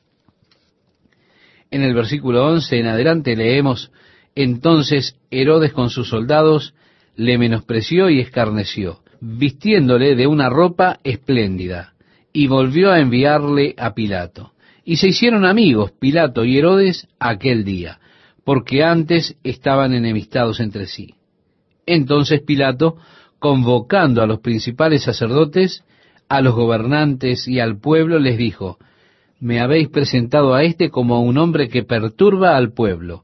[1.70, 3.92] En el versículo 11 en adelante leemos,
[4.34, 6.74] entonces Herodes con sus soldados
[7.16, 11.92] le menospreció y escarneció, vistiéndole de una ropa espléndida,
[12.32, 14.52] y volvió a enviarle a Pilato.
[14.90, 18.00] Y se hicieron amigos Pilato y Herodes aquel día,
[18.42, 21.14] porque antes estaban enemistados entre sí.
[21.86, 22.96] Entonces Pilato,
[23.38, 25.84] convocando a los principales sacerdotes,
[26.28, 28.78] a los gobernantes y al pueblo, les dijo,
[29.38, 33.22] me habéis presentado a éste como un hombre que perturba al pueblo.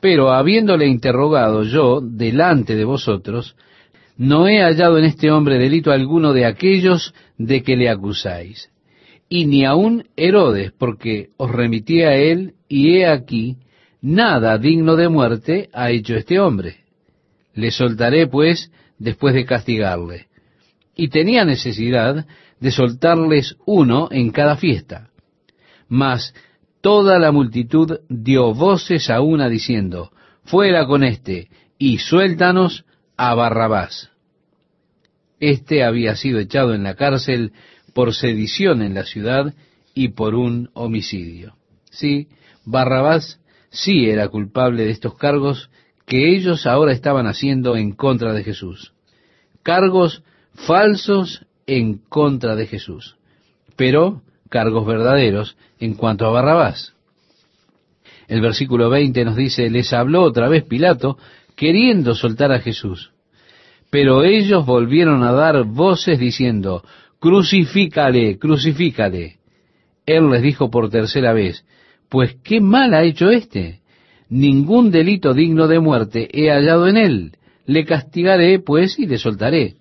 [0.00, 3.54] Pero habiéndole interrogado yo delante de vosotros,
[4.16, 8.68] no he hallado en este hombre delito alguno de aquellos de que le acusáis
[9.28, 13.56] y ni aun Herodes, porque os remití a él, y he aquí,
[14.00, 16.76] nada digno de muerte ha hecho este hombre.
[17.54, 20.26] Le soltaré, pues, después de castigarle.
[20.94, 22.26] Y tenía necesidad
[22.60, 25.10] de soltarles uno en cada fiesta.
[25.88, 26.34] Mas
[26.80, 30.10] toda la multitud dio voces a una diciendo,
[30.44, 31.48] fuera con éste,
[31.78, 32.84] y suéltanos
[33.16, 34.10] a Barrabás.
[35.40, 37.52] Este había sido echado en la cárcel
[37.98, 39.54] por sedición en la ciudad
[39.92, 41.56] y por un homicidio.
[41.90, 42.28] Sí,
[42.64, 43.40] Barrabás
[43.70, 45.68] sí era culpable de estos cargos
[46.06, 48.92] que ellos ahora estaban haciendo en contra de Jesús.
[49.64, 50.22] Cargos
[50.54, 53.16] falsos en contra de Jesús,
[53.74, 56.94] pero cargos verdaderos en cuanto a Barrabás.
[58.28, 61.18] El versículo 20 nos dice, les habló otra vez Pilato
[61.56, 63.10] queriendo soltar a Jesús.
[63.90, 66.84] Pero ellos volvieron a dar voces diciendo,
[67.20, 69.38] crucifícale, crucifícale.
[70.06, 71.64] Él les dijo por tercera vez,
[72.08, 73.80] pues qué mal ha hecho éste.
[74.28, 77.32] Ningún delito digno de muerte he hallado en él.
[77.66, 79.76] Le castigaré, pues, y le soltaré.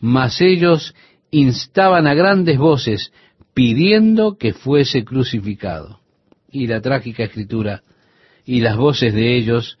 [0.00, 0.94] Mas ellos
[1.30, 3.12] instaban a grandes voces,
[3.54, 6.00] pidiendo que fuese crucificado.
[6.50, 7.82] Y la trágica escritura,
[8.44, 9.78] y las voces de ellos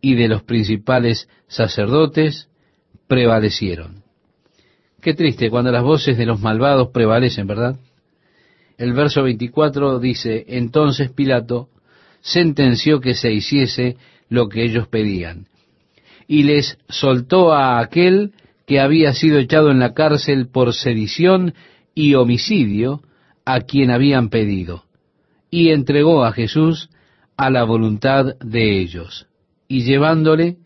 [0.00, 2.48] y de los principales sacerdotes
[3.06, 4.03] prevalecieron.
[5.04, 7.78] Qué triste cuando las voces de los malvados prevalecen, ¿verdad?
[8.78, 11.68] El verso 24 dice, entonces Pilato
[12.22, 13.98] sentenció que se hiciese
[14.30, 15.48] lo que ellos pedían,
[16.26, 18.32] y les soltó a aquel
[18.66, 21.52] que había sido echado en la cárcel por sedición
[21.94, 23.02] y homicidio,
[23.44, 24.84] a quien habían pedido,
[25.50, 26.88] y entregó a Jesús
[27.36, 29.26] a la voluntad de ellos.
[29.68, 30.56] Y llevándole,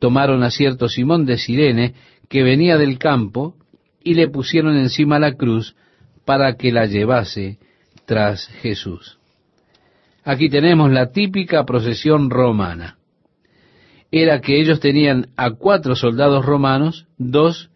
[0.00, 1.94] tomaron a cierto Simón de Sirene,
[2.28, 3.55] que venía del campo,
[4.06, 5.74] y le pusieron encima la cruz
[6.24, 7.58] para que la llevase
[8.04, 9.18] tras Jesús.
[10.22, 12.98] Aquí tenemos la típica procesión romana.
[14.12, 17.68] Era que ellos tenían a cuatro soldados romanos, dos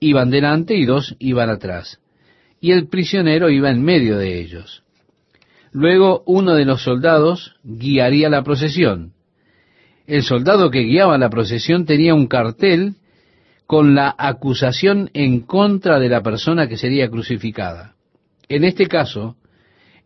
[0.00, 2.00] iban delante y dos iban atrás,
[2.62, 4.84] y el prisionero iba en medio de ellos.
[5.70, 9.12] Luego uno de los soldados guiaría la procesión.
[10.06, 12.94] El soldado que guiaba la procesión tenía un cartel
[13.66, 17.94] con la acusación en contra de la persona que sería crucificada.
[18.48, 19.36] En este caso,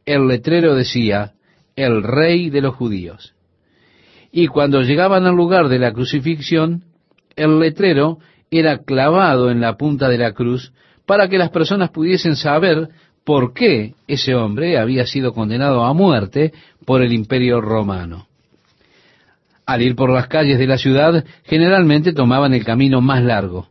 [0.07, 1.33] el letrero decía,
[1.77, 3.35] el rey de los judíos.
[4.31, 6.85] Y cuando llegaban al lugar de la crucifixión,
[7.37, 8.19] el letrero
[8.51, 10.73] era clavado en la punta de la cruz
[11.07, 12.89] para que las personas pudiesen saber
[13.25, 16.53] por qué ese hombre había sido condenado a muerte
[16.85, 18.28] por el imperio romano.
[19.69, 23.69] Al ir por las calles de la ciudad, generalmente tomaban el camino más largo.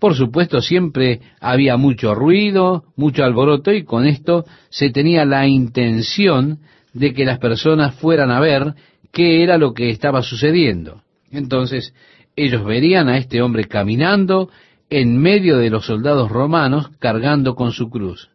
[0.00, 6.58] Por supuesto, siempre había mucho ruido, mucho alboroto, y con esto se tenía la intención
[6.94, 8.74] de que las personas fueran a ver
[9.12, 11.02] qué era lo que estaba sucediendo.
[11.30, 11.94] Entonces,
[12.34, 14.50] ellos verían a este hombre caminando
[14.90, 18.30] en medio de los soldados romanos cargando con su cruz.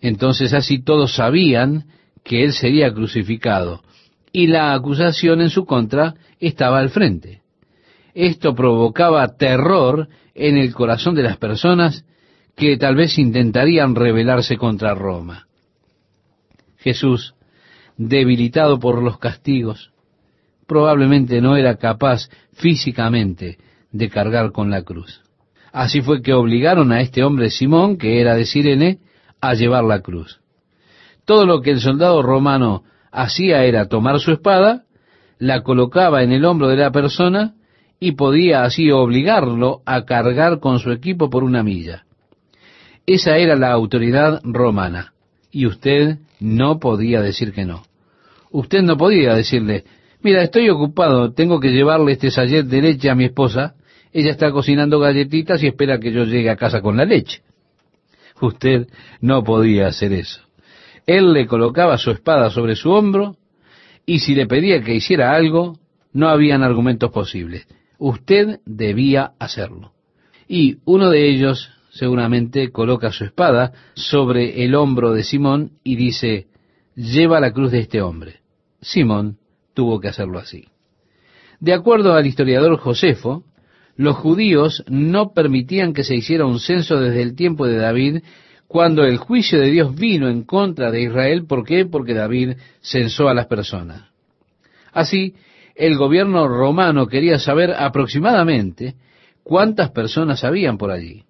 [0.00, 1.86] Entonces así todos sabían
[2.22, 3.82] que él sería crucificado
[4.38, 7.42] y la acusación en su contra estaba al frente.
[8.14, 12.04] Esto provocaba terror en el corazón de las personas
[12.54, 15.48] que tal vez intentarían rebelarse contra Roma.
[16.76, 17.34] Jesús,
[17.96, 19.90] debilitado por los castigos,
[20.68, 23.58] probablemente no era capaz físicamente
[23.90, 25.20] de cargar con la cruz.
[25.72, 29.00] Así fue que obligaron a este hombre Simón, que era de Sirene,
[29.40, 30.38] a llevar la cruz.
[31.24, 32.84] Todo lo que el soldado romano
[33.22, 34.84] hacía era tomar su espada,
[35.38, 37.54] la colocaba en el hombro de la persona
[38.00, 42.04] y podía así obligarlo a cargar con su equipo por una milla.
[43.06, 45.14] Esa era la autoridad romana
[45.50, 47.82] y usted no podía decir que no.
[48.50, 49.84] Usted no podía decirle,
[50.22, 53.74] mira, estoy ocupado, tengo que llevarle este sayet de leche a mi esposa,
[54.12, 57.42] ella está cocinando galletitas y espera que yo llegue a casa con la leche.
[58.40, 58.86] Usted
[59.20, 60.47] no podía hacer eso.
[61.08, 63.38] Él le colocaba su espada sobre su hombro
[64.04, 65.78] y si le pedía que hiciera algo,
[66.12, 67.66] no habían argumentos posibles.
[67.98, 69.92] Usted debía hacerlo.
[70.46, 76.48] Y uno de ellos seguramente coloca su espada sobre el hombro de Simón y dice,
[76.94, 78.40] lleva la cruz de este hombre.
[78.82, 79.38] Simón
[79.72, 80.66] tuvo que hacerlo así.
[81.58, 83.44] De acuerdo al historiador Josefo,
[83.96, 88.22] los judíos no permitían que se hiciera un censo desde el tiempo de David,
[88.68, 91.46] cuando el juicio de Dios vino en contra de Israel.
[91.46, 91.86] ¿Por qué?
[91.86, 94.04] Porque David censó a las personas.
[94.92, 95.34] Así,
[95.74, 98.96] el gobierno romano quería saber aproximadamente
[99.42, 101.24] cuántas personas habían por allí.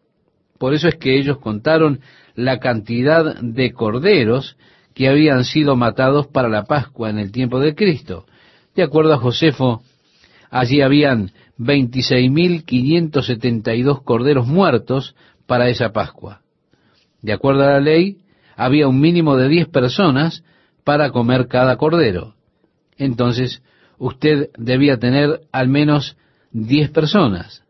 [0.59, 2.01] Por eso es que ellos contaron
[2.34, 4.57] la cantidad de corderos
[4.95, 8.26] que habían sido matados para la Pascua en el tiempo de Cristo.
[8.74, 9.82] De acuerdo a Josefo,
[10.51, 15.14] allí habían 26.572 corderos muertos
[15.47, 16.41] para esa Pascua.
[17.22, 18.18] De acuerdo a la ley,
[18.56, 20.44] había un mínimo de 10 personas
[20.84, 22.34] para comer cada cordero.
[22.96, 23.62] Entonces,
[23.98, 26.16] usted debía tener al menos
[26.52, 27.64] 10 personas.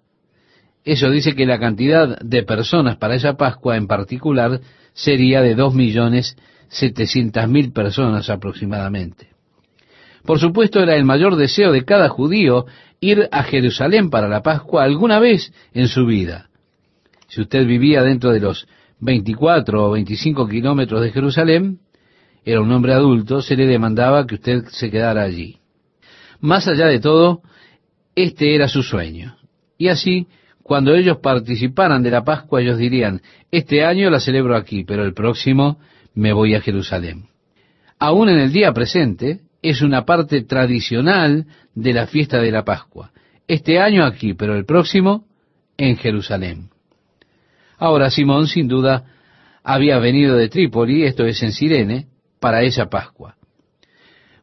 [0.84, 4.60] Eso dice que la cantidad de personas para esa Pascua en particular
[4.94, 6.36] sería de dos millones
[6.68, 9.28] setecientas mil personas aproximadamente.
[10.24, 12.66] Por supuesto, era el mayor deseo de cada judío
[13.00, 16.48] ir a Jerusalén para la Pascua alguna vez en su vida.
[17.28, 18.66] Si usted vivía dentro de los
[19.00, 21.78] 24 o 25 kilómetros de Jerusalén,
[22.44, 25.58] era un hombre adulto, se le demandaba que usted se quedara allí.
[26.40, 27.42] Más allá de todo,
[28.14, 29.36] este era su sueño.
[29.76, 30.26] Y así,
[30.62, 35.14] cuando ellos participaran de la Pascua, ellos dirían, este año la celebro aquí, pero el
[35.14, 35.78] próximo
[36.14, 37.26] me voy a Jerusalén.
[37.98, 43.12] Aún en el día presente, es una parte tradicional de la fiesta de la Pascua.
[43.46, 45.24] Este año aquí, pero el próximo
[45.76, 46.70] en Jerusalén.
[47.78, 49.04] Ahora Simón, sin duda,
[49.62, 52.06] había venido de Trípoli, esto es en Sirene,
[52.40, 53.36] para esa Pascua.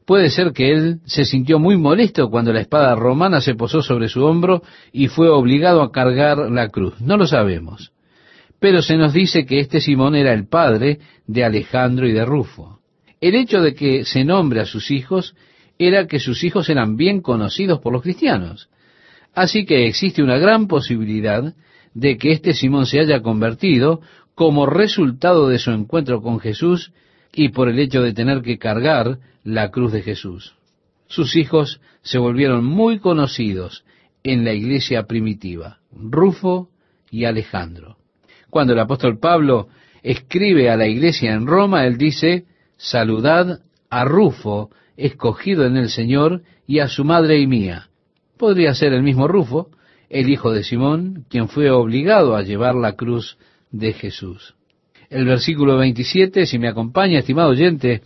[0.06, 4.08] Puede ser que él se sintió muy molesto cuando la espada romana se posó sobre
[4.08, 4.62] su hombro
[4.92, 7.02] y fue obligado a cargar la cruz.
[7.02, 7.92] No lo sabemos.
[8.60, 12.80] Pero se nos dice que este Simón era el padre de Alejandro y de Rufo.
[13.20, 15.36] El hecho de que se nombre a sus hijos
[15.80, 18.70] era que sus hijos eran bien conocidos por los cristianos.
[19.34, 21.54] Así que existe una gran posibilidad
[21.96, 24.02] de que este Simón se haya convertido
[24.36, 26.92] como resultado de su encuentro con Jesús
[27.34, 30.56] y por el hecho de tener que cargar la cruz de Jesús.
[31.08, 33.86] Sus hijos se volvieron muy conocidos
[34.24, 36.70] en la iglesia primitiva, Rufo
[37.10, 37.98] y Alejandro.
[38.50, 39.70] Cuando el apóstol Pablo
[40.04, 42.46] escribe a la iglesia en Roma, él dice,
[42.78, 47.90] saludad a Rufo, escogido en el Señor, y a su madre y mía.
[48.38, 49.70] Podría ser el mismo Rufo,
[50.10, 53.38] el hijo de Simón, quien fue obligado a llevar la cruz
[53.72, 54.56] de Jesús
[55.10, 58.02] el versículo 27, si me acompaña, estimado oyente,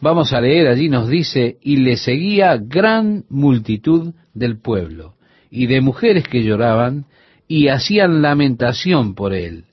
[0.00, 5.14] vamos a leer allí, nos dice, y le seguía gran multitud del pueblo,
[5.50, 7.06] y de mujeres que lloraban,
[7.48, 9.64] y hacían lamentación por él.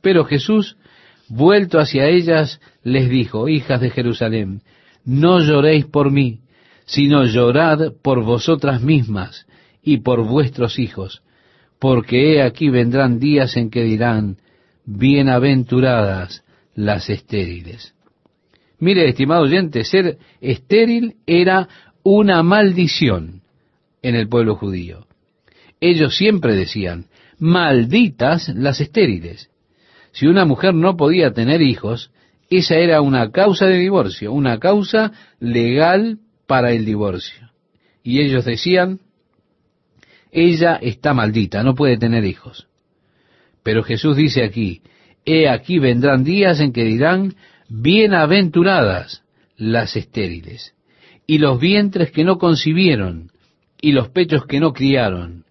[0.00, 0.76] Pero Jesús,
[1.28, 4.62] vuelto hacia ellas, les dijo, hijas de Jerusalén,
[5.04, 6.40] no lloréis por mí,
[6.84, 9.46] sino llorad por vosotras mismas
[9.82, 11.22] y por vuestros hijos,
[11.78, 14.38] porque he aquí vendrán días en que dirán,
[14.84, 17.94] bienaventuradas las estériles.
[18.78, 21.68] Mire, estimado oyente, ser estéril era
[22.02, 23.42] una maldición
[24.02, 25.06] en el pueblo judío.
[25.80, 27.06] Ellos siempre decían,
[27.38, 29.50] malditas las estériles.
[30.12, 32.10] Si una mujer no podía tener hijos,
[32.50, 37.50] esa era una causa de divorcio, una causa legal para el divorcio.
[38.02, 39.00] Y ellos decían,
[40.32, 42.66] ella está maldita, no puede tener hijos.
[43.62, 44.80] Pero Jesús dice aquí,
[45.26, 47.36] he aquí vendrán días en que dirán,
[47.68, 49.22] bienaventuradas
[49.56, 50.74] las estériles,
[51.26, 53.30] y los vientres que no concibieron,
[53.80, 55.44] y los pechos que no criaron.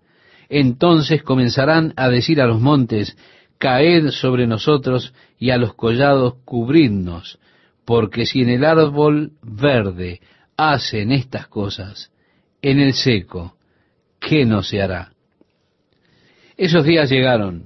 [0.49, 3.15] Entonces comenzarán a decir a los montes,
[3.59, 7.39] caed sobre nosotros, y a los collados cubridnos,
[7.85, 10.21] porque si en el árbol verde
[10.57, 12.11] hacen estas cosas,
[12.61, 13.55] en el seco,
[14.21, 15.11] ¿qué no se hará?
[16.55, 17.65] Esos días llegaron,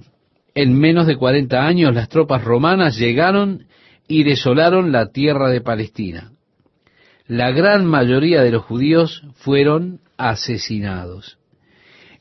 [0.56, 3.68] en menos de cuarenta años las tropas romanas llegaron
[4.08, 6.32] y desolaron la tierra de Palestina.
[7.28, 11.38] La gran mayoría de los judíos fueron asesinados.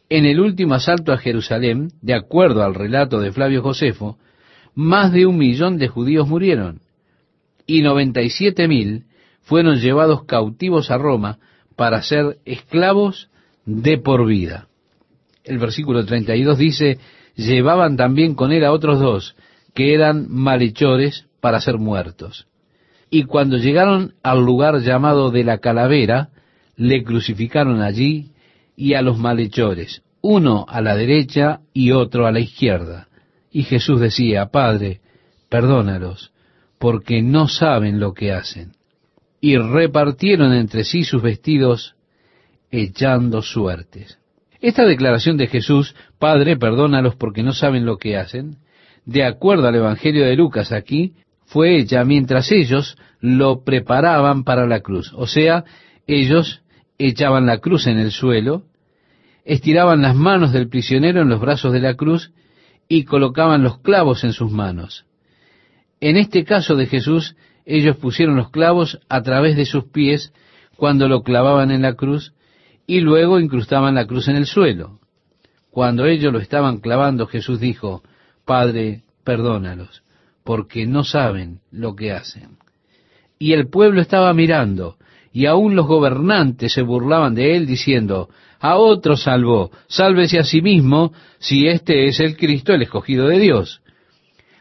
[0.08, 4.18] En el último asalto a Jerusalén, de acuerdo al relato de Flavio Josefo,
[4.74, 6.80] más de un millón de judíos murieron
[7.66, 9.04] y noventa y siete mil
[9.42, 11.38] fueron llevados cautivos a Roma
[11.76, 13.28] para ser esclavos
[13.64, 14.68] de por vida.
[15.44, 16.98] El versículo 32 dice,
[17.34, 19.36] llevaban también con él a otros dos,
[19.74, 22.46] que eran malhechores para ser muertos.
[23.10, 26.30] Y cuando llegaron al lugar llamado de la calavera,
[26.76, 28.32] le crucificaron allí
[28.76, 33.08] y a los malhechores, uno a la derecha y otro a la izquierda.
[33.50, 35.00] Y Jesús decía, Padre,
[35.48, 36.32] perdónalos,
[36.78, 38.72] porque no saben lo que hacen.
[39.40, 41.94] Y repartieron entre sí sus vestidos,
[42.82, 44.18] echando suertes.
[44.60, 48.56] Esta declaración de Jesús, Padre, perdónalos porque no saben lo que hacen,
[49.04, 51.12] de acuerdo al Evangelio de Lucas aquí,
[51.46, 55.12] fue hecha mientras ellos lo preparaban para la cruz.
[55.14, 55.64] O sea,
[56.06, 56.62] ellos
[56.98, 58.64] echaban la cruz en el suelo,
[59.44, 62.32] estiraban las manos del prisionero en los brazos de la cruz
[62.88, 65.04] y colocaban los clavos en sus manos.
[66.00, 70.32] En este caso de Jesús, ellos pusieron los clavos a través de sus pies
[70.76, 72.34] cuando lo clavaban en la cruz
[72.86, 74.98] y luego incrustaban la cruz en el suelo.
[75.70, 78.02] Cuando ellos lo estaban clavando, Jesús dijo,
[78.44, 80.02] Padre, perdónalos,
[80.44, 82.58] porque no saben lo que hacen.
[83.38, 84.96] Y el pueblo estaba mirando,
[85.32, 88.28] y aún los gobernantes se burlaban de él, diciendo,
[88.60, 93.40] a otro salvó, sálvese a sí mismo, si este es el Cristo, el escogido de
[93.40, 93.82] Dios.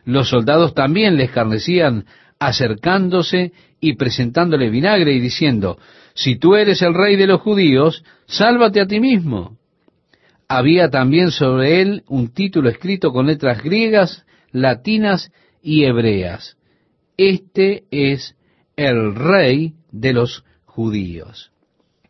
[0.03, 2.05] Los soldados también le escarnecían,
[2.39, 5.77] acercándose y presentándole vinagre y diciendo,
[6.13, 9.57] si tú eres el rey de los judíos, sálvate a ti mismo.
[10.47, 16.57] Había también sobre él un título escrito con letras griegas, latinas y hebreas.
[17.17, 18.35] Este es
[18.75, 21.51] el rey de los judíos.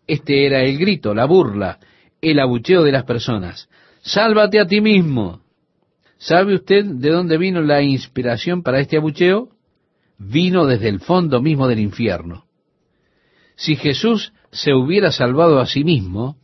[0.08, 1.80] Este era el grito, la burla,
[2.22, 3.70] el abucheo de las personas.
[4.02, 5.42] Sálvate a ti mismo.
[6.18, 9.50] ¿Sabe usted de dónde vino la inspiración para este abucheo?
[10.18, 12.46] Vino desde el fondo mismo del infierno.
[13.56, 16.38] Si Jesús se hubiera salvado a sí mismo,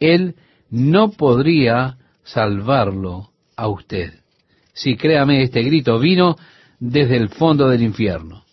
[0.00, 0.34] Él
[0.70, 4.14] no podría salvarlo a usted.
[4.72, 6.36] Si créame, este grito vino
[6.78, 8.44] desde el fondo del infierno.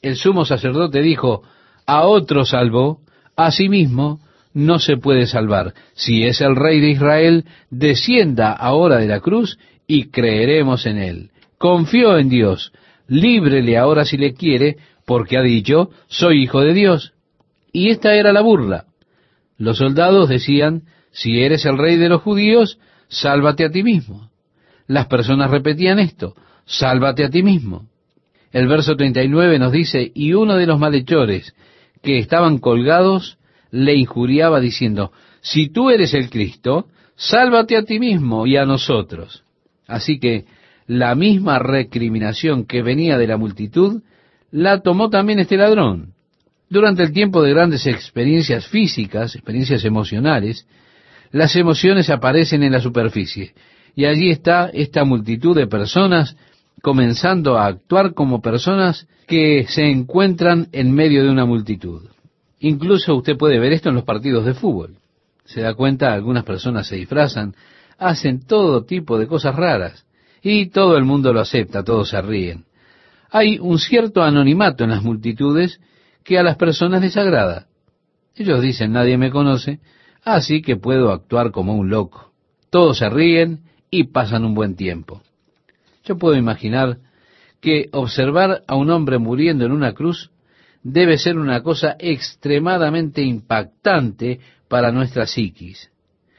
[0.00, 1.42] El sumo sacerdote dijo,
[1.86, 3.00] a otro salvó,
[3.36, 4.20] a sí mismo
[4.54, 5.74] no se puede salvar.
[5.94, 11.30] Si es el rey de Israel, descienda ahora de la cruz y creeremos en él.
[11.58, 12.72] Confió en Dios,
[13.06, 17.12] líbrele ahora si le quiere, porque ha dicho, soy hijo de Dios.
[17.76, 18.86] Y esta era la burla.
[19.58, 24.30] Los soldados decían, si eres el rey de los judíos, sálvate a ti mismo.
[24.86, 27.86] Las personas repetían esto, sálvate a ti mismo.
[28.50, 31.54] El verso 39 nos dice, y uno de los malhechores
[32.02, 33.36] que estaban colgados
[33.70, 35.12] le injuriaba diciendo,
[35.42, 39.44] si tú eres el Cristo, sálvate a ti mismo y a nosotros.
[39.86, 40.46] Así que
[40.86, 44.00] la misma recriminación que venía de la multitud,
[44.50, 46.15] la tomó también este ladrón.
[46.68, 50.66] Durante el tiempo de grandes experiencias físicas, experiencias emocionales,
[51.30, 53.54] las emociones aparecen en la superficie.
[53.94, 56.36] Y allí está esta multitud de personas
[56.82, 62.02] comenzando a actuar como personas que se encuentran en medio de una multitud.
[62.60, 64.96] Incluso usted puede ver esto en los partidos de fútbol.
[65.44, 67.54] Se da cuenta, algunas personas se disfrazan,
[67.98, 70.04] hacen todo tipo de cosas raras
[70.42, 72.64] y todo el mundo lo acepta, todos se ríen.
[73.30, 75.80] Hay un cierto anonimato en las multitudes
[76.26, 77.68] que a las personas les agrada.
[78.34, 79.78] Ellos dicen, nadie me conoce,
[80.24, 82.32] así que puedo actuar como un loco.
[82.68, 83.60] Todos se ríen
[83.90, 85.22] y pasan un buen tiempo.
[86.04, 86.98] Yo puedo imaginar
[87.60, 90.30] que observar a un hombre muriendo en una cruz
[90.82, 95.90] debe ser una cosa extremadamente impactante para nuestra psiquis.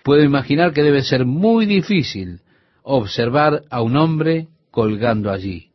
[0.03, 2.41] Puedo imaginar que debe ser muy difícil
[2.83, 5.71] observar a un hombre colgando allí,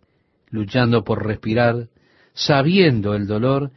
[0.51, 1.89] luchando por respirar,
[2.35, 3.73] sabiendo el dolor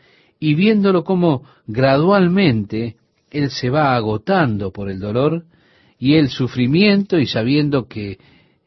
[0.46, 2.98] y viéndolo como gradualmente
[3.32, 5.46] él se va agotando por el dolor
[5.98, 8.20] y el sufrimiento y sabiendo que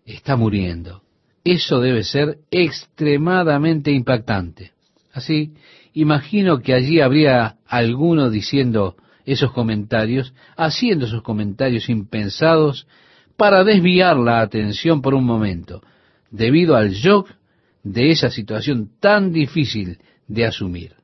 [0.05, 1.03] está muriendo.
[1.45, 4.72] Eso debe ser extremadamente impactante.
[5.12, 5.53] Así,
[5.95, 12.89] imagino que allí habría alguno diciendo esos comentarios, haciendo esos comentarios impensados
[13.37, 15.81] para desviar la atención por un momento,
[16.33, 17.31] debido al shock
[17.85, 20.97] de esa situación tan difícil de asumir.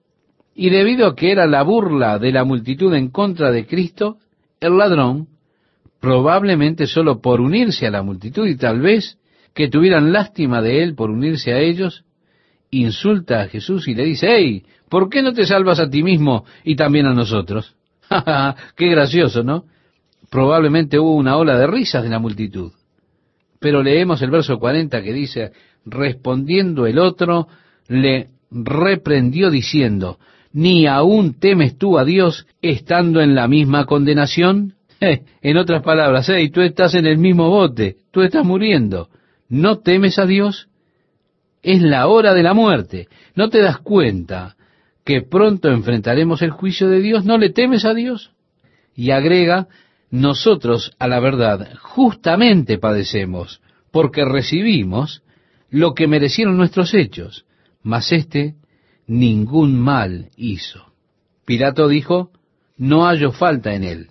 [0.54, 4.18] Y debido a que era la burla de la multitud en contra de Cristo,
[4.60, 5.28] el ladrón,
[6.00, 9.18] probablemente solo por unirse a la multitud y tal vez
[9.54, 12.04] que tuvieran lástima de él por unirse a ellos,
[12.70, 16.44] insulta a Jesús y le dice, hey, ¿por qué no te salvas a ti mismo
[16.64, 17.76] y también a nosotros?
[18.76, 19.64] Qué gracioso, ¿no?
[20.30, 22.72] Probablemente hubo una ola de risas de la multitud.
[23.60, 25.52] Pero leemos el verso 40 que dice,
[25.86, 27.48] respondiendo el otro,
[27.88, 30.18] le reprendió diciendo,
[30.54, 34.74] ¿ni aún temes tú a Dios estando en la misma condenación?
[35.00, 39.10] en otras palabras, hey, tú estás en el mismo bote, tú estás muriendo.
[39.48, 40.68] ¿No temes a Dios?
[41.62, 43.08] Es la hora de la muerte.
[43.34, 44.56] ¿No te das cuenta
[45.04, 47.24] que pronto enfrentaremos el juicio de Dios?
[47.24, 48.30] ¿No le temes a Dios?
[48.94, 49.66] Y agrega,
[50.10, 55.22] nosotros a la verdad justamente padecemos, porque recibimos
[55.68, 57.44] lo que merecieron nuestros hechos,
[57.82, 58.54] mas éste
[59.06, 60.92] ningún mal hizo.
[61.44, 62.30] Pilato dijo,
[62.76, 64.08] no hallo falta en él.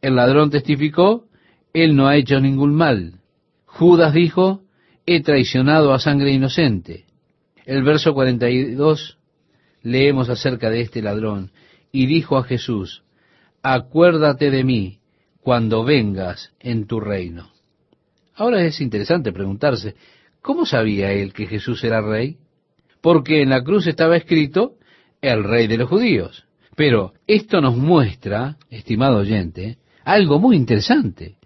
[0.00, 1.26] El ladrón testificó,
[1.72, 3.20] él no ha hecho ningún mal.
[3.64, 4.62] Judas dijo,
[5.06, 7.06] he traicionado a sangre inocente.
[7.64, 9.18] El verso 42
[9.82, 11.52] leemos acerca de este ladrón,
[11.92, 13.04] y dijo a Jesús,
[13.62, 14.98] acuérdate de mí
[15.40, 17.50] cuando vengas en tu reino.
[18.34, 19.94] Ahora es interesante preguntarse,
[20.42, 22.36] ¿cómo sabía él que Jesús era rey?
[23.00, 24.74] Porque en la cruz estaba escrito
[25.20, 26.44] el rey de los judíos.
[26.76, 31.36] Pero esto nos muestra, estimado oyente, algo muy interesante,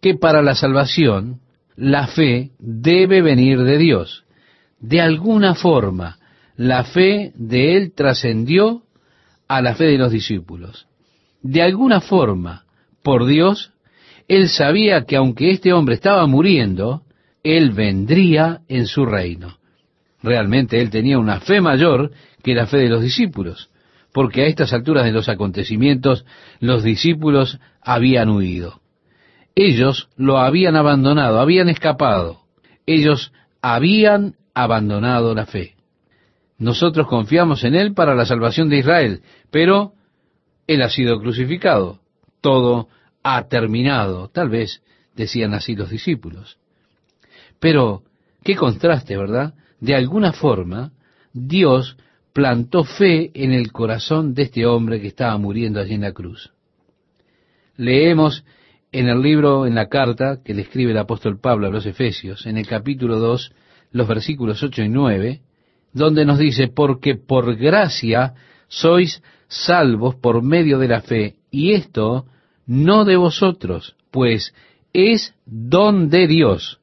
[0.00, 1.40] que para la salvación
[1.76, 4.24] la fe debe venir de Dios.
[4.78, 6.18] De alguna forma,
[6.56, 8.82] la fe de él trascendió
[9.48, 10.86] a la fe de los discípulos.
[11.42, 12.64] De alguna forma,
[13.02, 13.72] por Dios,
[14.28, 17.02] él sabía que aunque este hombre estaba muriendo,
[17.42, 19.59] él vendría en su reino.
[20.22, 22.12] Realmente él tenía una fe mayor
[22.42, 23.70] que la fe de los discípulos,
[24.12, 26.24] porque a estas alturas de los acontecimientos
[26.58, 28.80] los discípulos habían huido.
[29.54, 32.40] Ellos lo habían abandonado, habían escapado.
[32.86, 35.74] Ellos habían abandonado la fe.
[36.58, 39.94] Nosotros confiamos en Él para la salvación de Israel, pero
[40.66, 42.00] Él ha sido crucificado.
[42.40, 42.88] Todo
[43.22, 44.28] ha terminado.
[44.28, 44.82] Tal vez
[45.14, 46.58] decían así los discípulos.
[47.58, 48.02] Pero,
[48.44, 49.54] qué contraste, ¿verdad?
[49.80, 50.92] De alguna forma,
[51.32, 51.96] Dios
[52.32, 56.52] plantó fe en el corazón de este hombre que estaba muriendo allí en la cruz.
[57.76, 58.44] Leemos
[58.92, 62.46] en el libro, en la carta que le escribe el apóstol Pablo a los Efesios,
[62.46, 63.52] en el capítulo 2,
[63.92, 65.40] los versículos 8 y 9,
[65.92, 68.34] donde nos dice, porque por gracia
[68.68, 72.26] sois salvos por medio de la fe, y esto
[72.66, 74.54] no de vosotros, pues
[74.92, 76.80] es don de Dios,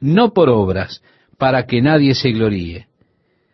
[0.00, 1.02] no por obras,
[1.42, 2.86] para que nadie se gloríe.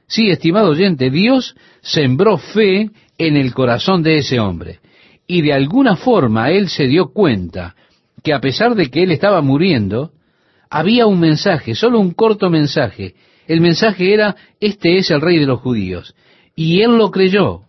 [0.07, 4.81] Sí, estimado oyente, Dios sembró fe en el corazón de ese hombre,
[5.27, 7.75] y de alguna forma él se dio cuenta
[8.23, 10.13] que a pesar de que él estaba muriendo,
[10.69, 13.15] había un mensaje, solo un corto mensaje.
[13.47, 16.15] El mensaje era, este es el rey de los judíos.
[16.55, 17.63] Y él lo creyó.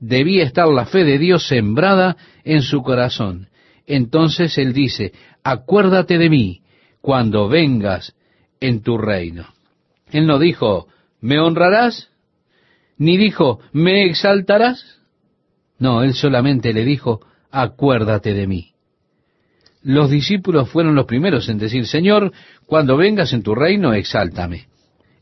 [0.00, 3.46] Debía estar la fe de Dios sembrada en su corazón.
[3.86, 5.12] Entonces él dice,
[5.44, 6.62] acuérdate de mí
[7.00, 8.16] cuando vengas
[8.60, 9.46] en tu reino.
[10.10, 10.88] Él no dijo,
[11.20, 12.10] ¿me honrarás?
[12.96, 15.00] Ni dijo, ¿me exaltarás?
[15.78, 18.74] No, él solamente le dijo, acuérdate de mí.
[19.82, 22.32] Los discípulos fueron los primeros en decir, Señor,
[22.66, 24.68] cuando vengas en tu reino, exáltame.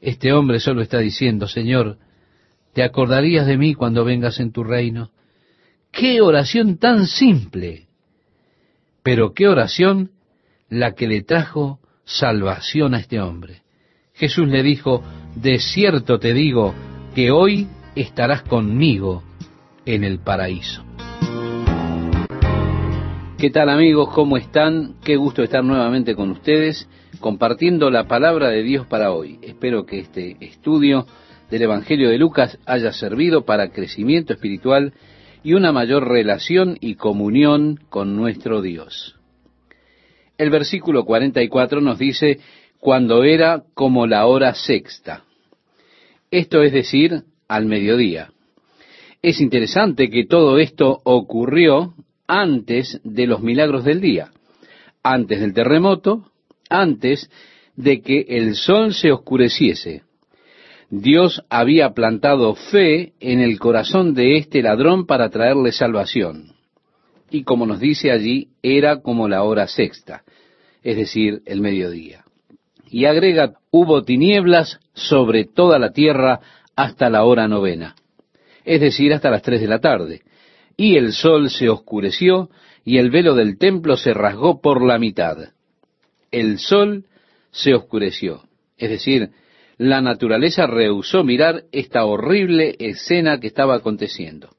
[0.00, 1.98] Este hombre solo está diciendo, Señor,
[2.72, 5.10] ¿te acordarías de mí cuando vengas en tu reino?
[5.90, 7.88] ¡Qué oración tan simple!
[9.02, 10.12] Pero qué oración
[10.68, 13.62] la que le trajo salvación a este hombre.
[14.14, 15.02] Jesús le dijo,
[15.34, 16.74] de cierto te digo
[17.14, 19.22] que hoy estarás conmigo
[19.84, 20.84] en el paraíso.
[23.38, 24.10] ¿Qué tal amigos?
[24.14, 24.94] ¿Cómo están?
[25.02, 26.88] Qué gusto estar nuevamente con ustedes
[27.18, 29.38] compartiendo la palabra de Dios para hoy.
[29.42, 31.06] Espero que este estudio
[31.50, 34.92] del Evangelio de Lucas haya servido para crecimiento espiritual
[35.42, 39.16] y una mayor relación y comunión con nuestro Dios.
[40.42, 42.40] El versículo 44 nos dice,
[42.80, 45.22] cuando era como la hora sexta.
[46.32, 48.32] Esto es decir, al mediodía.
[49.22, 51.94] Es interesante que todo esto ocurrió
[52.26, 54.32] antes de los milagros del día,
[55.04, 56.24] antes del terremoto,
[56.68, 57.30] antes
[57.76, 60.02] de que el sol se oscureciese.
[60.90, 66.56] Dios había plantado fe en el corazón de este ladrón para traerle salvación.
[67.32, 70.22] Y como nos dice allí, era como la hora sexta,
[70.82, 72.26] es decir, el mediodía.
[72.90, 76.40] Y agrega, hubo tinieblas sobre toda la tierra
[76.76, 77.96] hasta la hora novena,
[78.66, 80.20] es decir, hasta las tres de la tarde.
[80.76, 82.50] Y el sol se oscureció
[82.84, 85.38] y el velo del templo se rasgó por la mitad.
[86.30, 87.06] El sol
[87.50, 88.42] se oscureció,
[88.76, 89.30] es decir,
[89.78, 94.50] la naturaleza rehusó mirar esta horrible escena que estaba aconteciendo.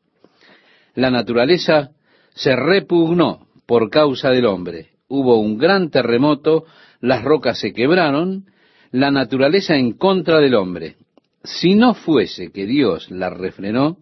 [0.96, 1.92] La naturaleza
[2.34, 4.90] se repugnó por causa del hombre.
[5.08, 6.66] Hubo un gran terremoto,
[7.02, 8.46] las rocas se quebraron,
[8.92, 10.96] la naturaleza en contra del hombre.
[11.44, 13.98] Si no fuese que Dios la refrenó,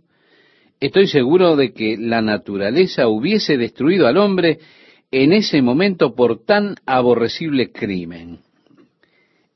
[0.80, 4.60] estoy seguro de que la naturaleza hubiese destruido al hombre
[5.12, 8.40] en ese momento por tan aborrecible crimen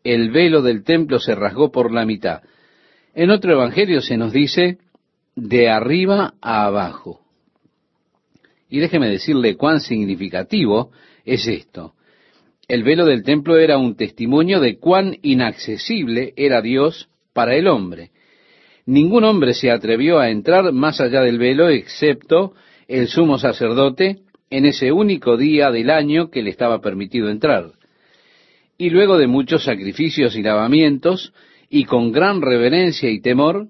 [0.06, 2.44] el velo del templo se rasgó por la mitad.
[3.16, 4.78] En otro evangelio se nos dice
[5.36, 7.25] de arriba a abajo.
[8.76, 10.92] Y déjeme decirle cuán significativo
[11.24, 11.94] es esto.
[12.68, 18.12] El velo del templo era un testimonio de cuán inaccesible era Dios para el hombre.
[18.86, 22.52] Ningún hombre se atrevió a entrar más allá del velo excepto
[22.90, 27.72] el sumo sacerdote en ese único día del año que le estaba permitido entrar
[28.78, 31.32] y luego de muchos sacrificios y lavamientos,
[31.70, 33.68] y con gran reverencia y temor,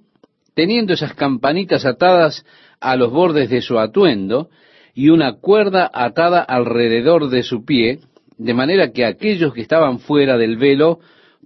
[0.56, 2.44] teniendo esas campanitas atadas
[2.80, 4.50] a los bordes de su atuendo,
[4.96, 8.00] y una cuerda atada alrededor de su pie,
[8.38, 11.00] de manera que aquellos que estaban fuera del velo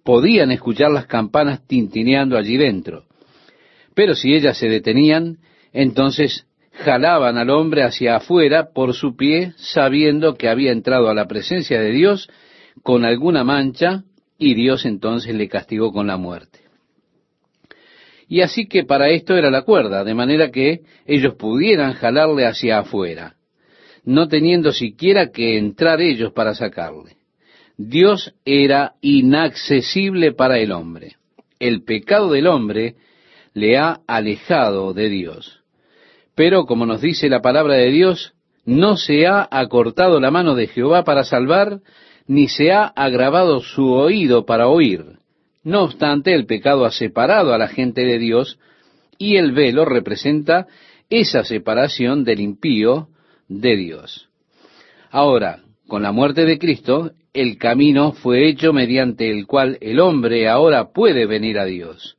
[0.03, 3.05] podían escuchar las campanas tintineando allí dentro.
[3.95, 5.39] Pero si ellas se detenían,
[5.73, 11.27] entonces jalaban al hombre hacia afuera por su pie, sabiendo que había entrado a la
[11.27, 12.29] presencia de Dios
[12.83, 14.03] con alguna mancha
[14.37, 16.59] y Dios entonces le castigó con la muerte.
[18.27, 22.77] Y así que para esto era la cuerda, de manera que ellos pudieran jalarle hacia
[22.77, 23.35] afuera,
[24.03, 27.17] no teniendo siquiera que entrar ellos para sacarle.
[27.77, 31.15] Dios era inaccesible para el hombre.
[31.59, 32.95] El pecado del hombre
[33.53, 35.61] le ha alejado de Dios.
[36.35, 38.33] Pero, como nos dice la palabra de Dios,
[38.65, 41.79] no se ha acortado la mano de Jehová para salvar,
[42.27, 45.03] ni se ha agravado su oído para oír.
[45.63, 48.59] No obstante, el pecado ha separado a la gente de Dios,
[49.17, 50.67] y el velo representa
[51.09, 53.09] esa separación del impío
[53.49, 54.29] de Dios.
[55.11, 60.47] Ahora, con la muerte de Cristo, el camino fue hecho mediante el cual el hombre
[60.47, 62.17] ahora puede venir a Dios.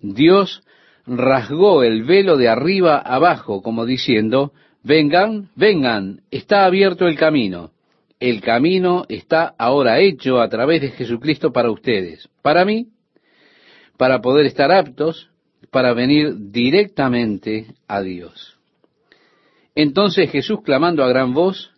[0.00, 0.62] Dios
[1.06, 4.52] rasgó el velo de arriba abajo, como diciendo,
[4.82, 7.70] vengan, vengan, está abierto el camino.
[8.18, 12.28] El camino está ahora hecho a través de Jesucristo para ustedes.
[12.40, 12.86] Para mí,
[13.96, 15.28] para poder estar aptos
[15.70, 18.58] para venir directamente a Dios.
[19.74, 21.70] Entonces Jesús clamando a gran voz,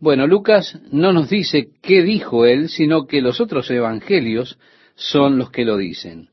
[0.00, 4.58] bueno, Lucas no nos dice qué dijo él, sino que los otros evangelios
[4.94, 6.28] son los que lo dicen.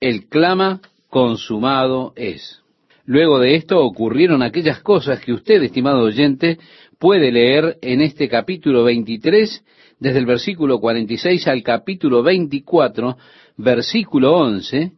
[0.00, 2.62] Él clama, consumado es.
[3.04, 6.58] Luego de esto ocurrieron aquellas cosas que usted, estimado oyente,
[6.98, 9.64] puede leer en este capítulo 23,
[10.00, 13.16] desde el versículo 46 al capítulo 24,
[13.58, 14.92] versículo 11,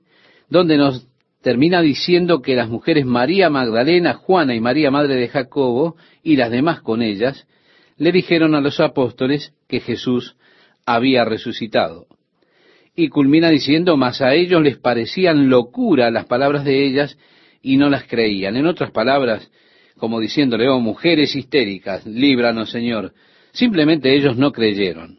[0.49, 1.07] donde nos
[1.43, 6.51] termina diciendo que las mujeres María Magdalena, Juana y María Madre de Jacobo y las
[6.51, 7.47] demás con ellas,
[7.97, 10.37] le dijeron a los apóstoles que Jesús
[10.87, 12.07] había resucitado.
[12.95, 17.17] Y culmina diciendo, mas a ellos les parecían locura las palabras de ellas
[17.63, 18.57] y no las creían.
[18.57, 19.51] En otras palabras,
[19.97, 23.13] como diciéndole, oh mujeres histéricas, líbranos Señor.
[23.53, 25.19] Simplemente ellos no creyeron.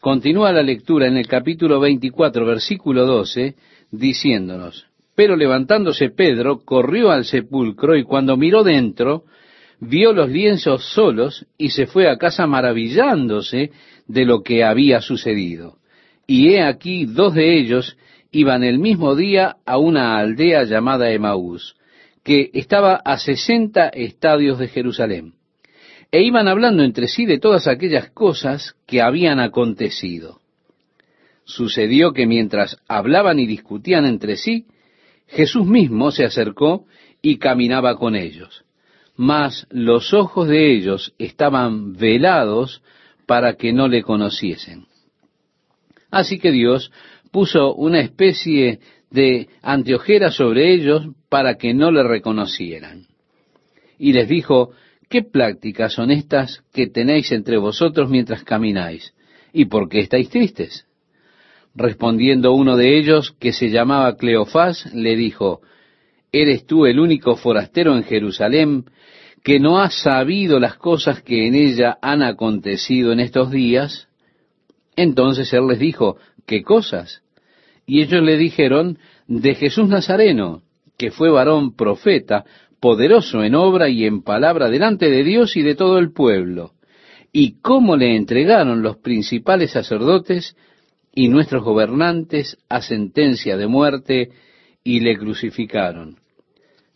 [0.00, 3.54] Continúa la lectura en el capítulo 24, versículo 12,
[3.90, 4.89] diciéndonos,
[5.20, 9.24] pero levantándose Pedro, corrió al sepulcro y cuando miró dentro,
[9.78, 13.70] vio los lienzos solos y se fue a casa maravillándose
[14.08, 15.76] de lo que había sucedido.
[16.26, 17.98] Y he aquí dos de ellos
[18.32, 21.76] iban el mismo día a una aldea llamada Emaús,
[22.24, 25.34] que estaba a sesenta estadios de Jerusalén,
[26.10, 30.40] e iban hablando entre sí de todas aquellas cosas que habían acontecido.
[31.44, 34.64] Sucedió que mientras hablaban y discutían entre sí,
[35.30, 36.86] Jesús mismo se acercó
[37.22, 38.64] y caminaba con ellos,
[39.16, 42.82] mas los ojos de ellos estaban velados
[43.26, 44.86] para que no le conociesen.
[46.10, 46.90] Así que Dios
[47.30, 53.06] puso una especie de anteojera sobre ellos para que no le reconocieran.
[53.98, 54.72] Y les dijo,
[55.08, 59.14] ¿qué prácticas son estas que tenéis entre vosotros mientras camináis?
[59.52, 60.86] ¿Y por qué estáis tristes?
[61.74, 65.60] Respondiendo uno de ellos, que se llamaba Cleofás, le dijo,
[66.32, 68.84] ¿Eres tú el único forastero en Jerusalén
[69.42, 74.08] que no ha sabido las cosas que en ella han acontecido en estos días?
[74.96, 77.22] Entonces él les dijo, ¿qué cosas?
[77.86, 80.62] Y ellos le dijeron, de Jesús Nazareno,
[80.98, 82.44] que fue varón profeta,
[82.80, 86.72] poderoso en obra y en palabra delante de Dios y de todo el pueblo,
[87.32, 90.56] y cómo le entregaron los principales sacerdotes
[91.14, 94.30] y nuestros gobernantes a sentencia de muerte
[94.84, 96.16] y le crucificaron.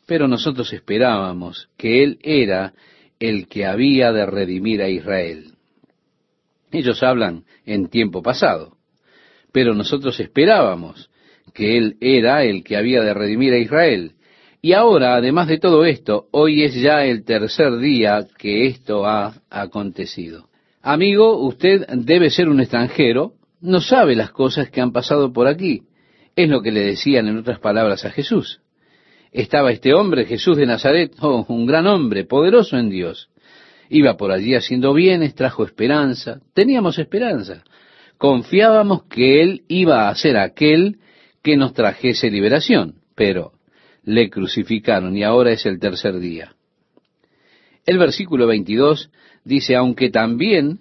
[0.07, 2.75] Pero nosotros esperábamos que Él era
[3.19, 5.53] el que había de redimir a Israel.
[6.71, 8.77] Ellos hablan en tiempo pasado,
[9.53, 11.11] pero nosotros esperábamos
[11.53, 14.13] que Él era el que había de redimir a Israel.
[14.61, 19.35] Y ahora, además de todo esto, hoy es ya el tercer día que esto ha
[19.51, 20.49] acontecido.
[20.83, 23.35] Amigo, usted debe ser un extranjero
[23.65, 25.85] no sabe las cosas que han pasado por aquí.
[26.37, 28.61] Es lo que le decían en otras palabras a Jesús.
[29.33, 33.31] Estaba este hombre, Jesús de Nazaret, oh, un gran hombre, poderoso en Dios.
[33.89, 37.65] Iba por allí haciendo bienes, trajo esperanza, teníamos esperanza.
[38.19, 40.99] Confiábamos que Él iba a ser aquel
[41.43, 43.53] que nos trajese liberación, pero
[44.03, 46.55] le crucificaron y ahora es el tercer día.
[47.87, 49.11] El versículo 22
[49.45, 50.81] dice, aunque también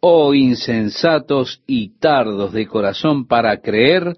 [0.00, 4.16] oh insensatos y tardos de corazón para creer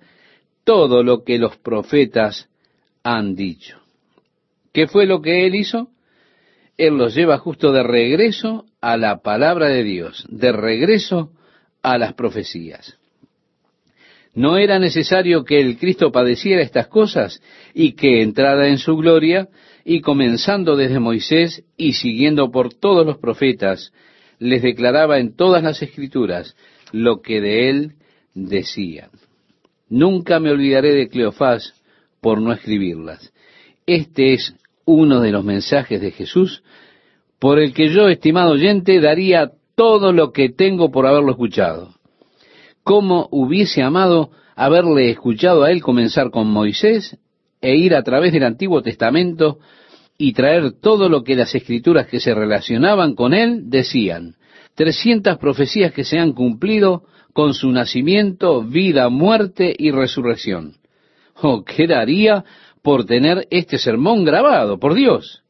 [0.65, 2.49] todo lo que los profetas
[3.03, 3.79] han dicho.
[4.73, 5.89] ¿Qué fue lo que él hizo?
[6.77, 11.31] Él los lleva justo de regreso a la palabra de Dios, de regreso
[11.83, 12.97] a las profecías.
[14.35, 17.43] ¿No era necesario que el Cristo padeciera estas cosas
[17.75, 19.49] y que entrara en su gloria?
[19.85, 23.93] Y comenzando desde Moisés y siguiendo por todos los profetas,
[24.41, 26.57] les declaraba en todas las escrituras
[26.91, 27.93] lo que de él
[28.35, 29.11] decían.
[29.89, 31.75] Nunca me olvidaré de Cleofás
[32.21, 33.33] por no escribirlas.
[33.87, 36.63] Este es uno de los mensajes de Jesús
[37.39, 41.95] por el que yo, estimado oyente, daría todo lo que tengo por haberlo escuchado.
[42.83, 47.19] ¿Cómo hubiese amado haberle escuchado a él comenzar con Moisés
[47.61, 49.59] e ir a través del Antiguo Testamento
[50.21, 54.35] y traer todo lo que las escrituras que se relacionaban con él decían?
[54.75, 60.75] Trescientas profecías que se han cumplido con su nacimiento, vida, muerte y resurrección.
[61.41, 62.45] Oh, ¿qué daría
[62.83, 65.43] por tener este sermón grabado, por Dios?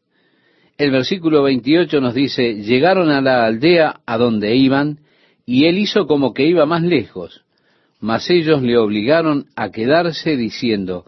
[0.78, 5.00] El versículo 28 nos dice, llegaron a la aldea a donde iban,
[5.44, 7.42] y él hizo como que iba más lejos,
[7.98, 11.06] mas ellos le obligaron a quedarse diciendo,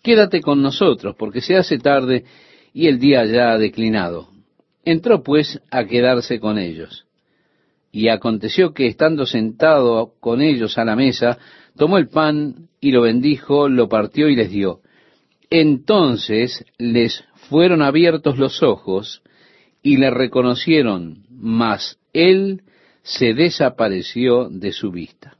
[0.00, 2.24] quédate con nosotros, porque se hace tarde
[2.72, 4.28] y el día ya declinado.
[4.84, 7.06] Entró pues a quedarse con ellos.
[7.92, 11.38] Y aconteció que estando sentado con ellos a la mesa,
[11.76, 14.80] tomó el pan y lo bendijo, lo partió y les dio.
[15.50, 19.22] Entonces les fueron abiertos los ojos
[19.82, 22.62] y le reconocieron, mas él
[23.02, 25.36] se desapareció de su vista.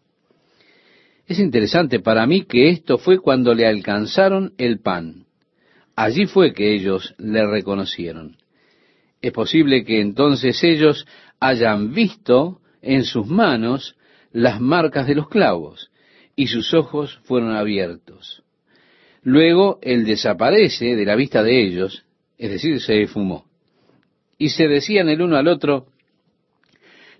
[1.26, 5.19] Es interesante para mí que esto fue cuando le alcanzaron el pan.
[5.96, 8.36] Allí fue que ellos le reconocieron.
[9.20, 11.06] Es posible que entonces ellos
[11.40, 13.96] hayan visto en sus manos
[14.32, 15.90] las marcas de los clavos
[16.36, 18.42] y sus ojos fueron abiertos.
[19.22, 22.04] Luego él desaparece de la vista de ellos,
[22.38, 23.44] es decir, se esfumó.
[24.38, 25.88] Y se decían el uno al otro,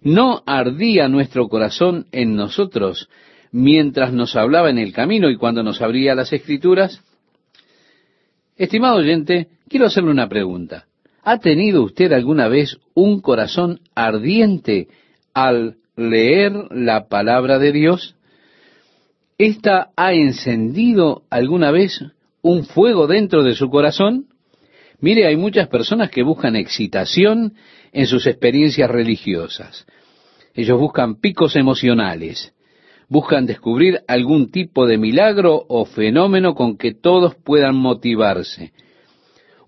[0.00, 3.10] ¿no ardía nuestro corazón en nosotros
[3.52, 7.02] mientras nos hablaba en el camino y cuando nos abría las escrituras?
[8.60, 10.84] Estimado oyente, quiero hacerle una pregunta.
[11.22, 14.88] ¿Ha tenido usted alguna vez un corazón ardiente
[15.32, 18.16] al leer la palabra de Dios?
[19.38, 22.04] ¿Esta ha encendido alguna vez
[22.42, 24.26] un fuego dentro de su corazón?
[24.98, 27.54] Mire, hay muchas personas que buscan excitación
[27.92, 29.86] en sus experiencias religiosas.
[30.52, 32.52] Ellos buscan picos emocionales,
[33.10, 38.72] buscan descubrir algún tipo de milagro o fenómeno con que todos puedan motivarse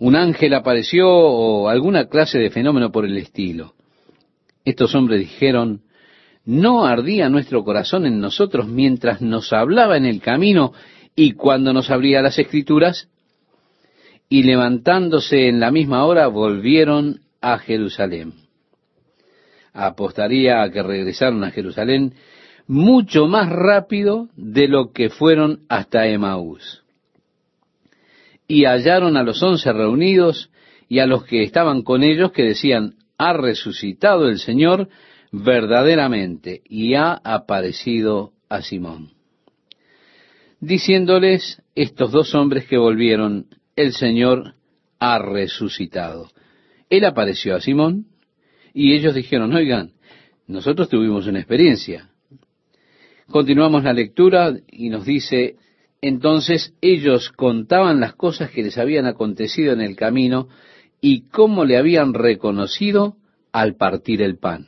[0.03, 3.75] un ángel apareció o alguna clase de fenómeno por el estilo.
[4.65, 5.83] Estos hombres dijeron,
[6.45, 10.73] ¿no ardía nuestro corazón en nosotros mientras nos hablaba en el camino
[11.15, 13.11] y cuando nos abría las escrituras?
[14.29, 18.33] Y levantándose en la misma hora volvieron a Jerusalén.
[19.73, 22.15] Apostaría a que regresaron a Jerusalén
[22.67, 26.83] mucho más rápido de lo que fueron hasta Emaús
[28.53, 30.51] y hallaron a los once reunidos
[30.87, 34.91] y a los que estaban con ellos que decían, ha resucitado el Señor
[35.31, 39.13] verdaderamente y ha aparecido a Simón.
[40.61, 44.55] Diciéndoles estos dos hombres que volvieron, el Señor
[44.99, 46.29] ha resucitado.
[46.91, 48.05] Él apareció a Simón
[48.75, 49.93] y ellos dijeron, oigan,
[50.47, 52.11] nosotros tuvimos una experiencia.
[53.33, 55.57] Continuamos la lectura y nos dice,
[56.03, 60.49] entonces ellos contaban las cosas que les habían acontecido en el camino
[61.01, 63.17] y cómo le habían reconocido
[63.51, 64.67] al partir el pan.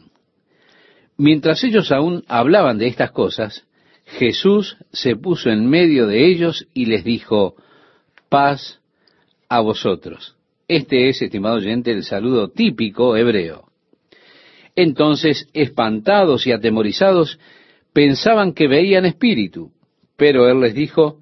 [1.19, 3.67] Mientras ellos aún hablaban de estas cosas,
[4.07, 7.57] Jesús se puso en medio de ellos y les dijo,
[8.31, 8.81] paz
[9.51, 10.39] a vosotros.
[10.69, 13.69] Este es, estimado oyente, el saludo típico hebreo.
[14.75, 17.39] Entonces, espantados y atemorizados,
[17.95, 19.71] pensaban que veían espíritu,
[20.17, 21.21] pero él les dijo,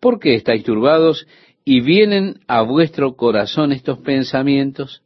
[0.00, 1.26] ¿Por qué estáis turbados
[1.64, 5.02] y vienen a vuestro corazón estos pensamientos?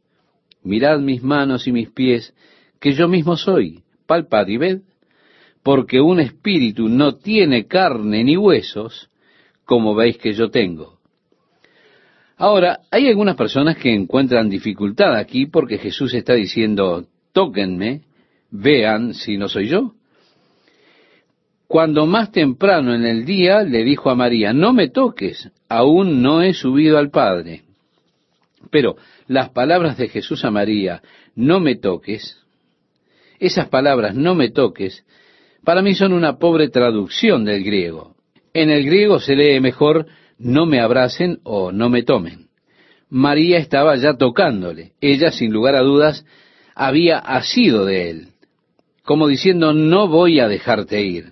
[0.63, 2.33] Mirad mis manos y mis pies,
[2.79, 3.83] que yo mismo soy.
[4.05, 4.81] Palpad y ved,
[5.63, 9.09] porque un espíritu no tiene carne ni huesos,
[9.65, 10.99] como veis que yo tengo.
[12.37, 18.01] Ahora, hay algunas personas que encuentran dificultad aquí porque Jesús está diciendo, tóquenme,
[18.49, 19.93] vean si no soy yo
[21.71, 26.41] cuando más temprano en el día le dijo a María, no me toques, aún no
[26.41, 27.61] he subido al Padre.
[28.69, 31.01] Pero las palabras de Jesús a María,
[31.33, 32.41] no me toques,
[33.39, 35.05] esas palabras, no me toques,
[35.63, 38.15] para mí son una pobre traducción del griego.
[38.53, 40.07] En el griego se lee mejor,
[40.37, 42.47] no me abracen o no me tomen.
[43.09, 44.91] María estaba ya tocándole.
[44.99, 46.25] Ella, sin lugar a dudas,
[46.75, 48.27] había asido de él,
[49.05, 51.31] como diciendo, no voy a dejarte ir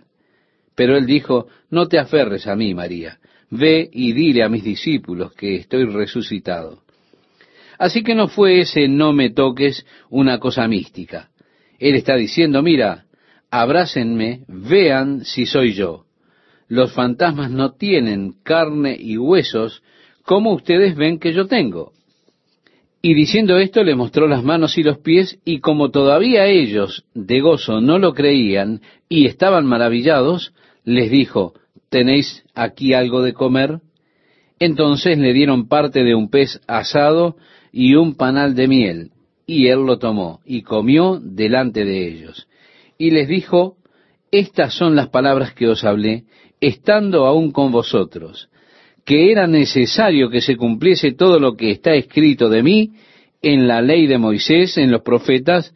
[0.80, 3.19] Pero él dijo, no te aferres a mí, María,
[3.49, 6.84] ve y dile a mis discípulos que estoy resucitado.
[7.77, 11.31] Así que no fue ese no me toques una cosa mística.
[11.80, 13.07] Él está diciendo, mira,
[13.51, 16.06] abrácenme, vean si soy yo.
[16.69, 19.84] Los fantasmas no tienen carne y huesos
[20.23, 21.91] como ustedes ven que yo tengo.
[23.01, 27.41] Y diciendo esto le mostró las manos y los pies, y como todavía ellos de
[27.41, 28.80] gozo no lo creían
[29.10, 30.53] y estaban maravillados,
[30.84, 31.53] les dijo,
[31.89, 33.80] ¿tenéis aquí algo de comer?
[34.60, 37.38] Entonces le dieron parte de un pez asado
[37.72, 39.11] y un panal de miel,
[39.45, 42.47] y él lo tomó y comió delante de ellos.
[42.97, 43.77] Y les dijo,
[44.31, 46.26] Estas son las palabras que os hablé,
[46.60, 48.49] estando aún con vosotros
[49.10, 52.91] que era necesario que se cumpliese todo lo que está escrito de mí
[53.41, 55.73] en la ley de Moisés, en los profetas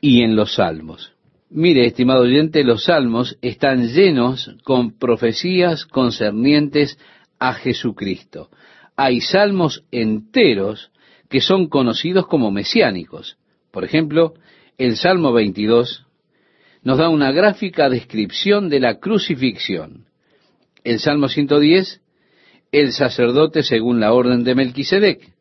[0.00, 1.12] y en los salmos.
[1.50, 6.98] Mire, estimado oyente, los salmos están llenos con profecías concernientes
[7.38, 8.50] a Jesucristo.
[8.96, 10.90] Hay salmos enteros
[11.28, 13.36] que son conocidos como mesiánicos.
[13.72, 14.34] Por ejemplo,
[14.78, 16.06] el Salmo 22
[16.82, 20.06] nos da una gráfica descripción de la crucifixión.
[20.84, 22.00] El Salmo 110
[22.72, 25.32] el sacerdote según la orden de Melquisedec,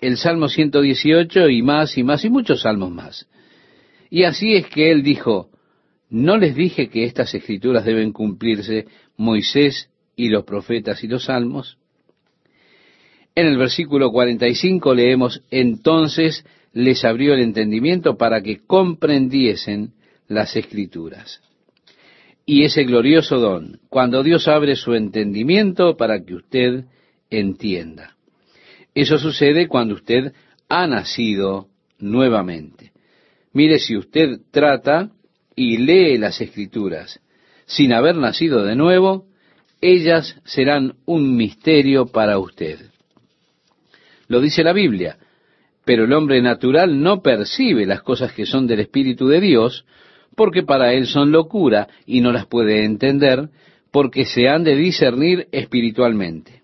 [0.00, 3.26] el Salmo 118 y más y más y muchos salmos más.
[4.08, 5.50] Y así es que él dijo,
[6.10, 11.78] ¿no les dije que estas escrituras deben cumplirse Moisés y los profetas y los salmos?
[13.34, 19.92] En el versículo 45 leemos, entonces les abrió el entendimiento para que comprendiesen
[20.28, 21.42] las escrituras
[22.46, 26.84] y ese glorioso don, cuando Dios abre su entendimiento para que usted
[27.28, 28.16] entienda.
[28.94, 30.32] Eso sucede cuando usted
[30.68, 31.66] ha nacido
[31.98, 32.92] nuevamente.
[33.52, 35.10] Mire, si usted trata
[35.56, 37.20] y lee las escrituras
[37.66, 39.26] sin haber nacido de nuevo,
[39.80, 42.78] ellas serán un misterio para usted.
[44.28, 45.18] Lo dice la Biblia,
[45.84, 49.84] pero el hombre natural no percibe las cosas que son del Espíritu de Dios,
[50.34, 53.48] porque para él son locura y no las puede entender,
[53.90, 56.62] porque se han de discernir espiritualmente.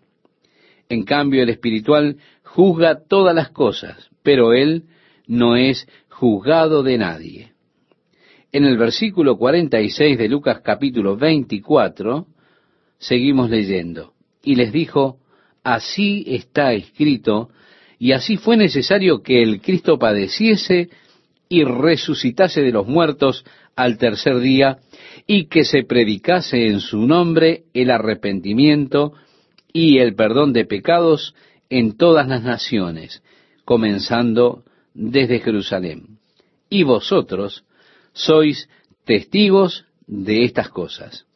[0.88, 4.84] En cambio, el espiritual juzga todas las cosas, pero él
[5.26, 7.51] no es juzgado de nadie.
[8.54, 12.26] En el versículo 46 de Lucas capítulo 24,
[12.98, 14.12] seguimos leyendo,
[14.44, 15.16] y les dijo,
[15.64, 17.48] así está escrito,
[17.98, 20.90] y así fue necesario que el Cristo padeciese
[21.48, 23.42] y resucitase de los muertos
[23.74, 24.80] al tercer día
[25.26, 29.14] y que se predicase en su nombre el arrepentimiento
[29.72, 31.34] y el perdón de pecados
[31.70, 33.22] en todas las naciones,
[33.64, 34.62] comenzando
[34.92, 36.18] desde Jerusalén.
[36.68, 37.64] Y vosotros
[38.12, 38.68] sois
[39.04, 41.26] testigos de estas cosas.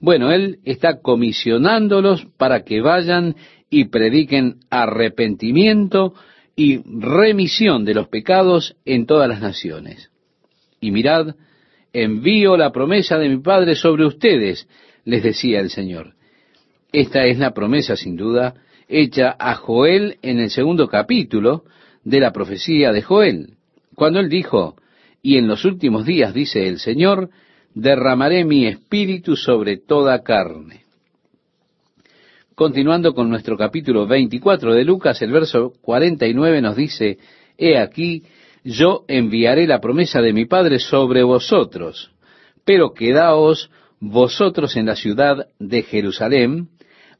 [0.00, 3.36] Bueno, Él está comisionándolos para que vayan
[3.70, 6.14] y prediquen arrepentimiento
[6.56, 10.10] y remisión de los pecados en todas las naciones.
[10.80, 11.36] Y mirad,
[11.92, 14.68] envío la promesa de mi Padre sobre ustedes,
[15.04, 16.14] les decía el Señor.
[16.92, 18.54] Esta es la promesa, sin duda,
[18.88, 21.64] hecha a Joel en el segundo capítulo
[22.04, 23.54] de la profecía de Joel,
[23.94, 24.76] cuando él dijo,
[25.22, 27.30] y en los últimos días, dice el Señor,
[27.74, 30.82] derramaré mi espíritu sobre toda carne.
[32.54, 37.18] Continuando con nuestro capítulo 24 de Lucas, el verso 49 nos dice,
[37.56, 38.24] He aquí,
[38.64, 42.12] yo enviaré la promesa de mi Padre sobre vosotros,
[42.64, 43.70] pero quedaos
[44.00, 46.68] vosotros en la ciudad de Jerusalén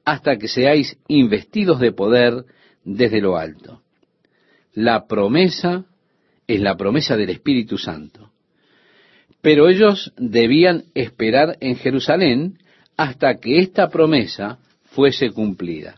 [0.04, 2.44] hasta que seáis investidos de poder
[2.84, 3.80] desde lo alto.
[4.74, 5.86] La promesa
[6.54, 8.30] es la promesa del Espíritu Santo.
[9.40, 12.58] Pero ellos debían esperar en Jerusalén
[12.96, 15.96] hasta que esta promesa fuese cumplida.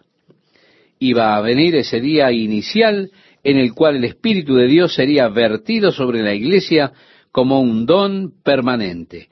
[0.98, 3.10] Iba a venir ese día inicial
[3.42, 6.92] en el cual el Espíritu de Dios sería vertido sobre la iglesia
[7.30, 9.28] como un don permanente.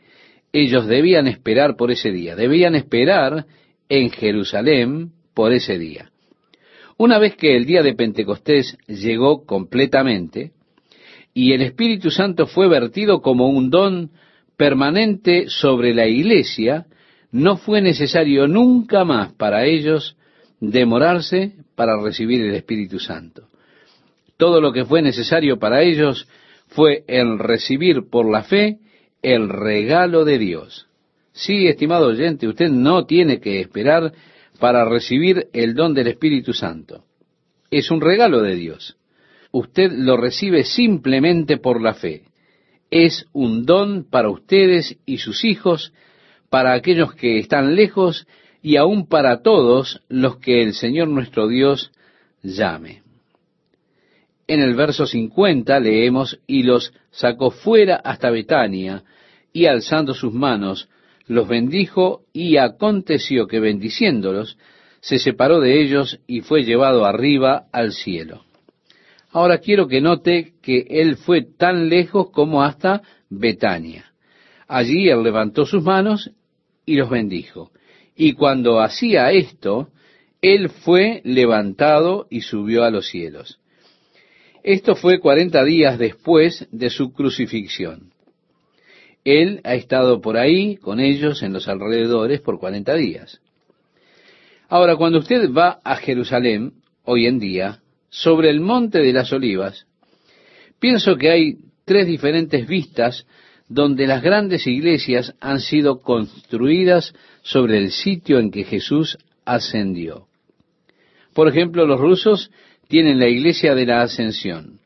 [0.52, 3.46] Ellos debían esperar por ese día, debían esperar
[3.88, 6.10] en Jerusalén por ese día.
[6.98, 10.52] Una vez que el día de Pentecostés llegó completamente
[11.34, 14.10] y el Espíritu Santo fue vertido como un don
[14.56, 16.86] permanente sobre la iglesia,
[17.30, 20.16] no fue necesario nunca más para ellos
[20.60, 23.48] demorarse para recibir el Espíritu Santo.
[24.36, 26.28] Todo lo que fue necesario para ellos
[26.68, 28.78] fue el recibir por la fe
[29.22, 30.86] el regalo de Dios.
[31.32, 34.12] Sí, estimado oyente, usted no tiene que esperar
[34.58, 37.04] para recibir el don del Espíritu Santo.
[37.70, 38.96] Es un regalo de Dios.
[39.52, 42.22] Usted lo recibe simplemente por la fe.
[42.90, 45.92] Es un don para ustedes y sus hijos
[46.50, 48.26] para aquellos que están lejos
[48.62, 51.92] y aún para todos los que el Señor nuestro Dios
[52.42, 53.02] llame.
[54.46, 59.02] En el verso 50 leemos, y los sacó fuera hasta Betania,
[59.52, 60.88] y alzando sus manos,
[61.26, 64.58] los bendijo, y aconteció que bendiciéndolos,
[65.00, 68.44] se separó de ellos y fue llevado arriba al cielo.
[69.32, 74.12] Ahora quiero que note que él fue tan lejos como hasta Betania.
[74.68, 76.30] Allí él levantó sus manos
[76.84, 77.70] y los bendijo.
[78.14, 79.88] Y cuando hacía esto,
[80.42, 83.58] él fue levantado y subió a los cielos.
[84.62, 88.12] Esto fue cuarenta días después de su crucifixión.
[89.24, 93.40] Él ha estado por ahí con ellos en los alrededores por cuarenta días.
[94.68, 97.80] Ahora, cuando usted va a Jerusalén, hoy en día,
[98.12, 99.86] sobre el monte de las olivas,
[100.78, 101.56] pienso que hay
[101.86, 103.26] tres diferentes vistas
[103.68, 109.16] donde las grandes iglesias han sido construidas sobre el sitio en que Jesús
[109.46, 110.26] ascendió.
[111.32, 112.50] Por ejemplo, los rusos
[112.86, 114.78] tienen la iglesia de la ascensión.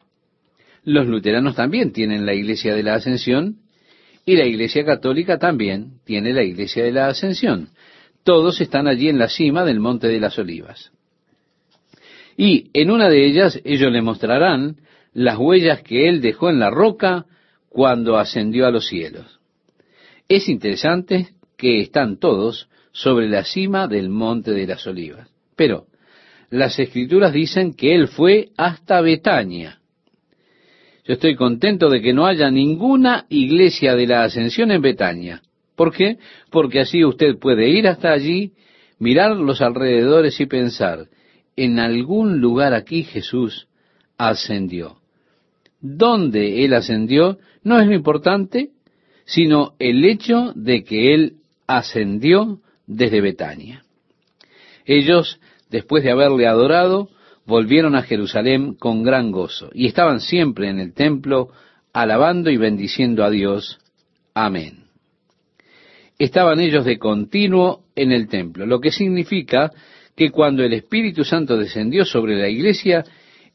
[0.85, 3.57] Los luteranos también tienen la iglesia de la ascensión
[4.25, 7.71] y la iglesia católica también tiene la iglesia de la ascensión.
[8.23, 10.93] Todos están allí en la cima del monte de las olivas.
[12.37, 14.77] Y en una de ellas ellos le mostrarán
[15.13, 17.25] las huellas que él dejó en la roca
[17.69, 19.41] cuando ascendió a los cielos.
[20.29, 25.29] Es interesante que están todos sobre la cima del monte de las olivas.
[25.57, 25.87] Pero
[26.51, 29.81] las escrituras dicen que él fue hasta Betania.
[31.05, 35.43] Yo estoy contento de que no haya ninguna iglesia de la ascensión en Betania.
[35.77, 36.19] ¿Por qué?
[36.51, 38.53] Porque así usted puede ir hasta allí,
[38.99, 41.07] mirar los alrededores y pensar,
[41.57, 43.69] en algún lugar aquí Jesús
[44.19, 44.99] ascendió.
[45.81, 47.39] ¿Dónde Él ascendió?
[47.63, 48.71] No es lo importante,
[49.25, 51.35] sino el hecho de que Él
[51.67, 53.85] ascendió desde Betania.
[54.85, 57.09] Ellos, después de haberle adorado,
[57.45, 61.49] volvieron a Jerusalén con gran gozo y estaban siempre en el templo
[61.93, 63.79] alabando y bendiciendo a Dios.
[64.35, 64.87] Amén
[66.19, 69.73] estaban ellos de continuo en el templo, lo que significa
[70.17, 73.05] que cuando el Espíritu Santo descendió sobre la iglesia,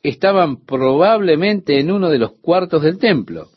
[0.04, 3.50] estaban probablemente en uno de los cuartos del templo,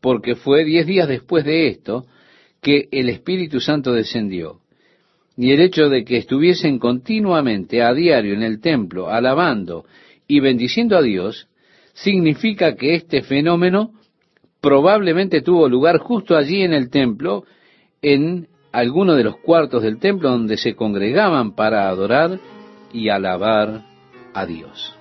[0.00, 2.06] porque fue diez días después de esto
[2.62, 4.60] que el Espíritu Santo descendió.
[5.36, 9.84] Y el hecho de que estuviesen continuamente a diario en el templo, alabando
[10.26, 11.48] y bendiciendo a Dios,
[11.92, 13.92] significa que este fenómeno
[14.60, 17.44] probablemente tuvo lugar justo allí en el templo,
[18.02, 22.38] en alguno de los cuartos del templo donde se congregaban para adorar
[22.92, 23.82] y alabar
[24.34, 24.96] a Dios.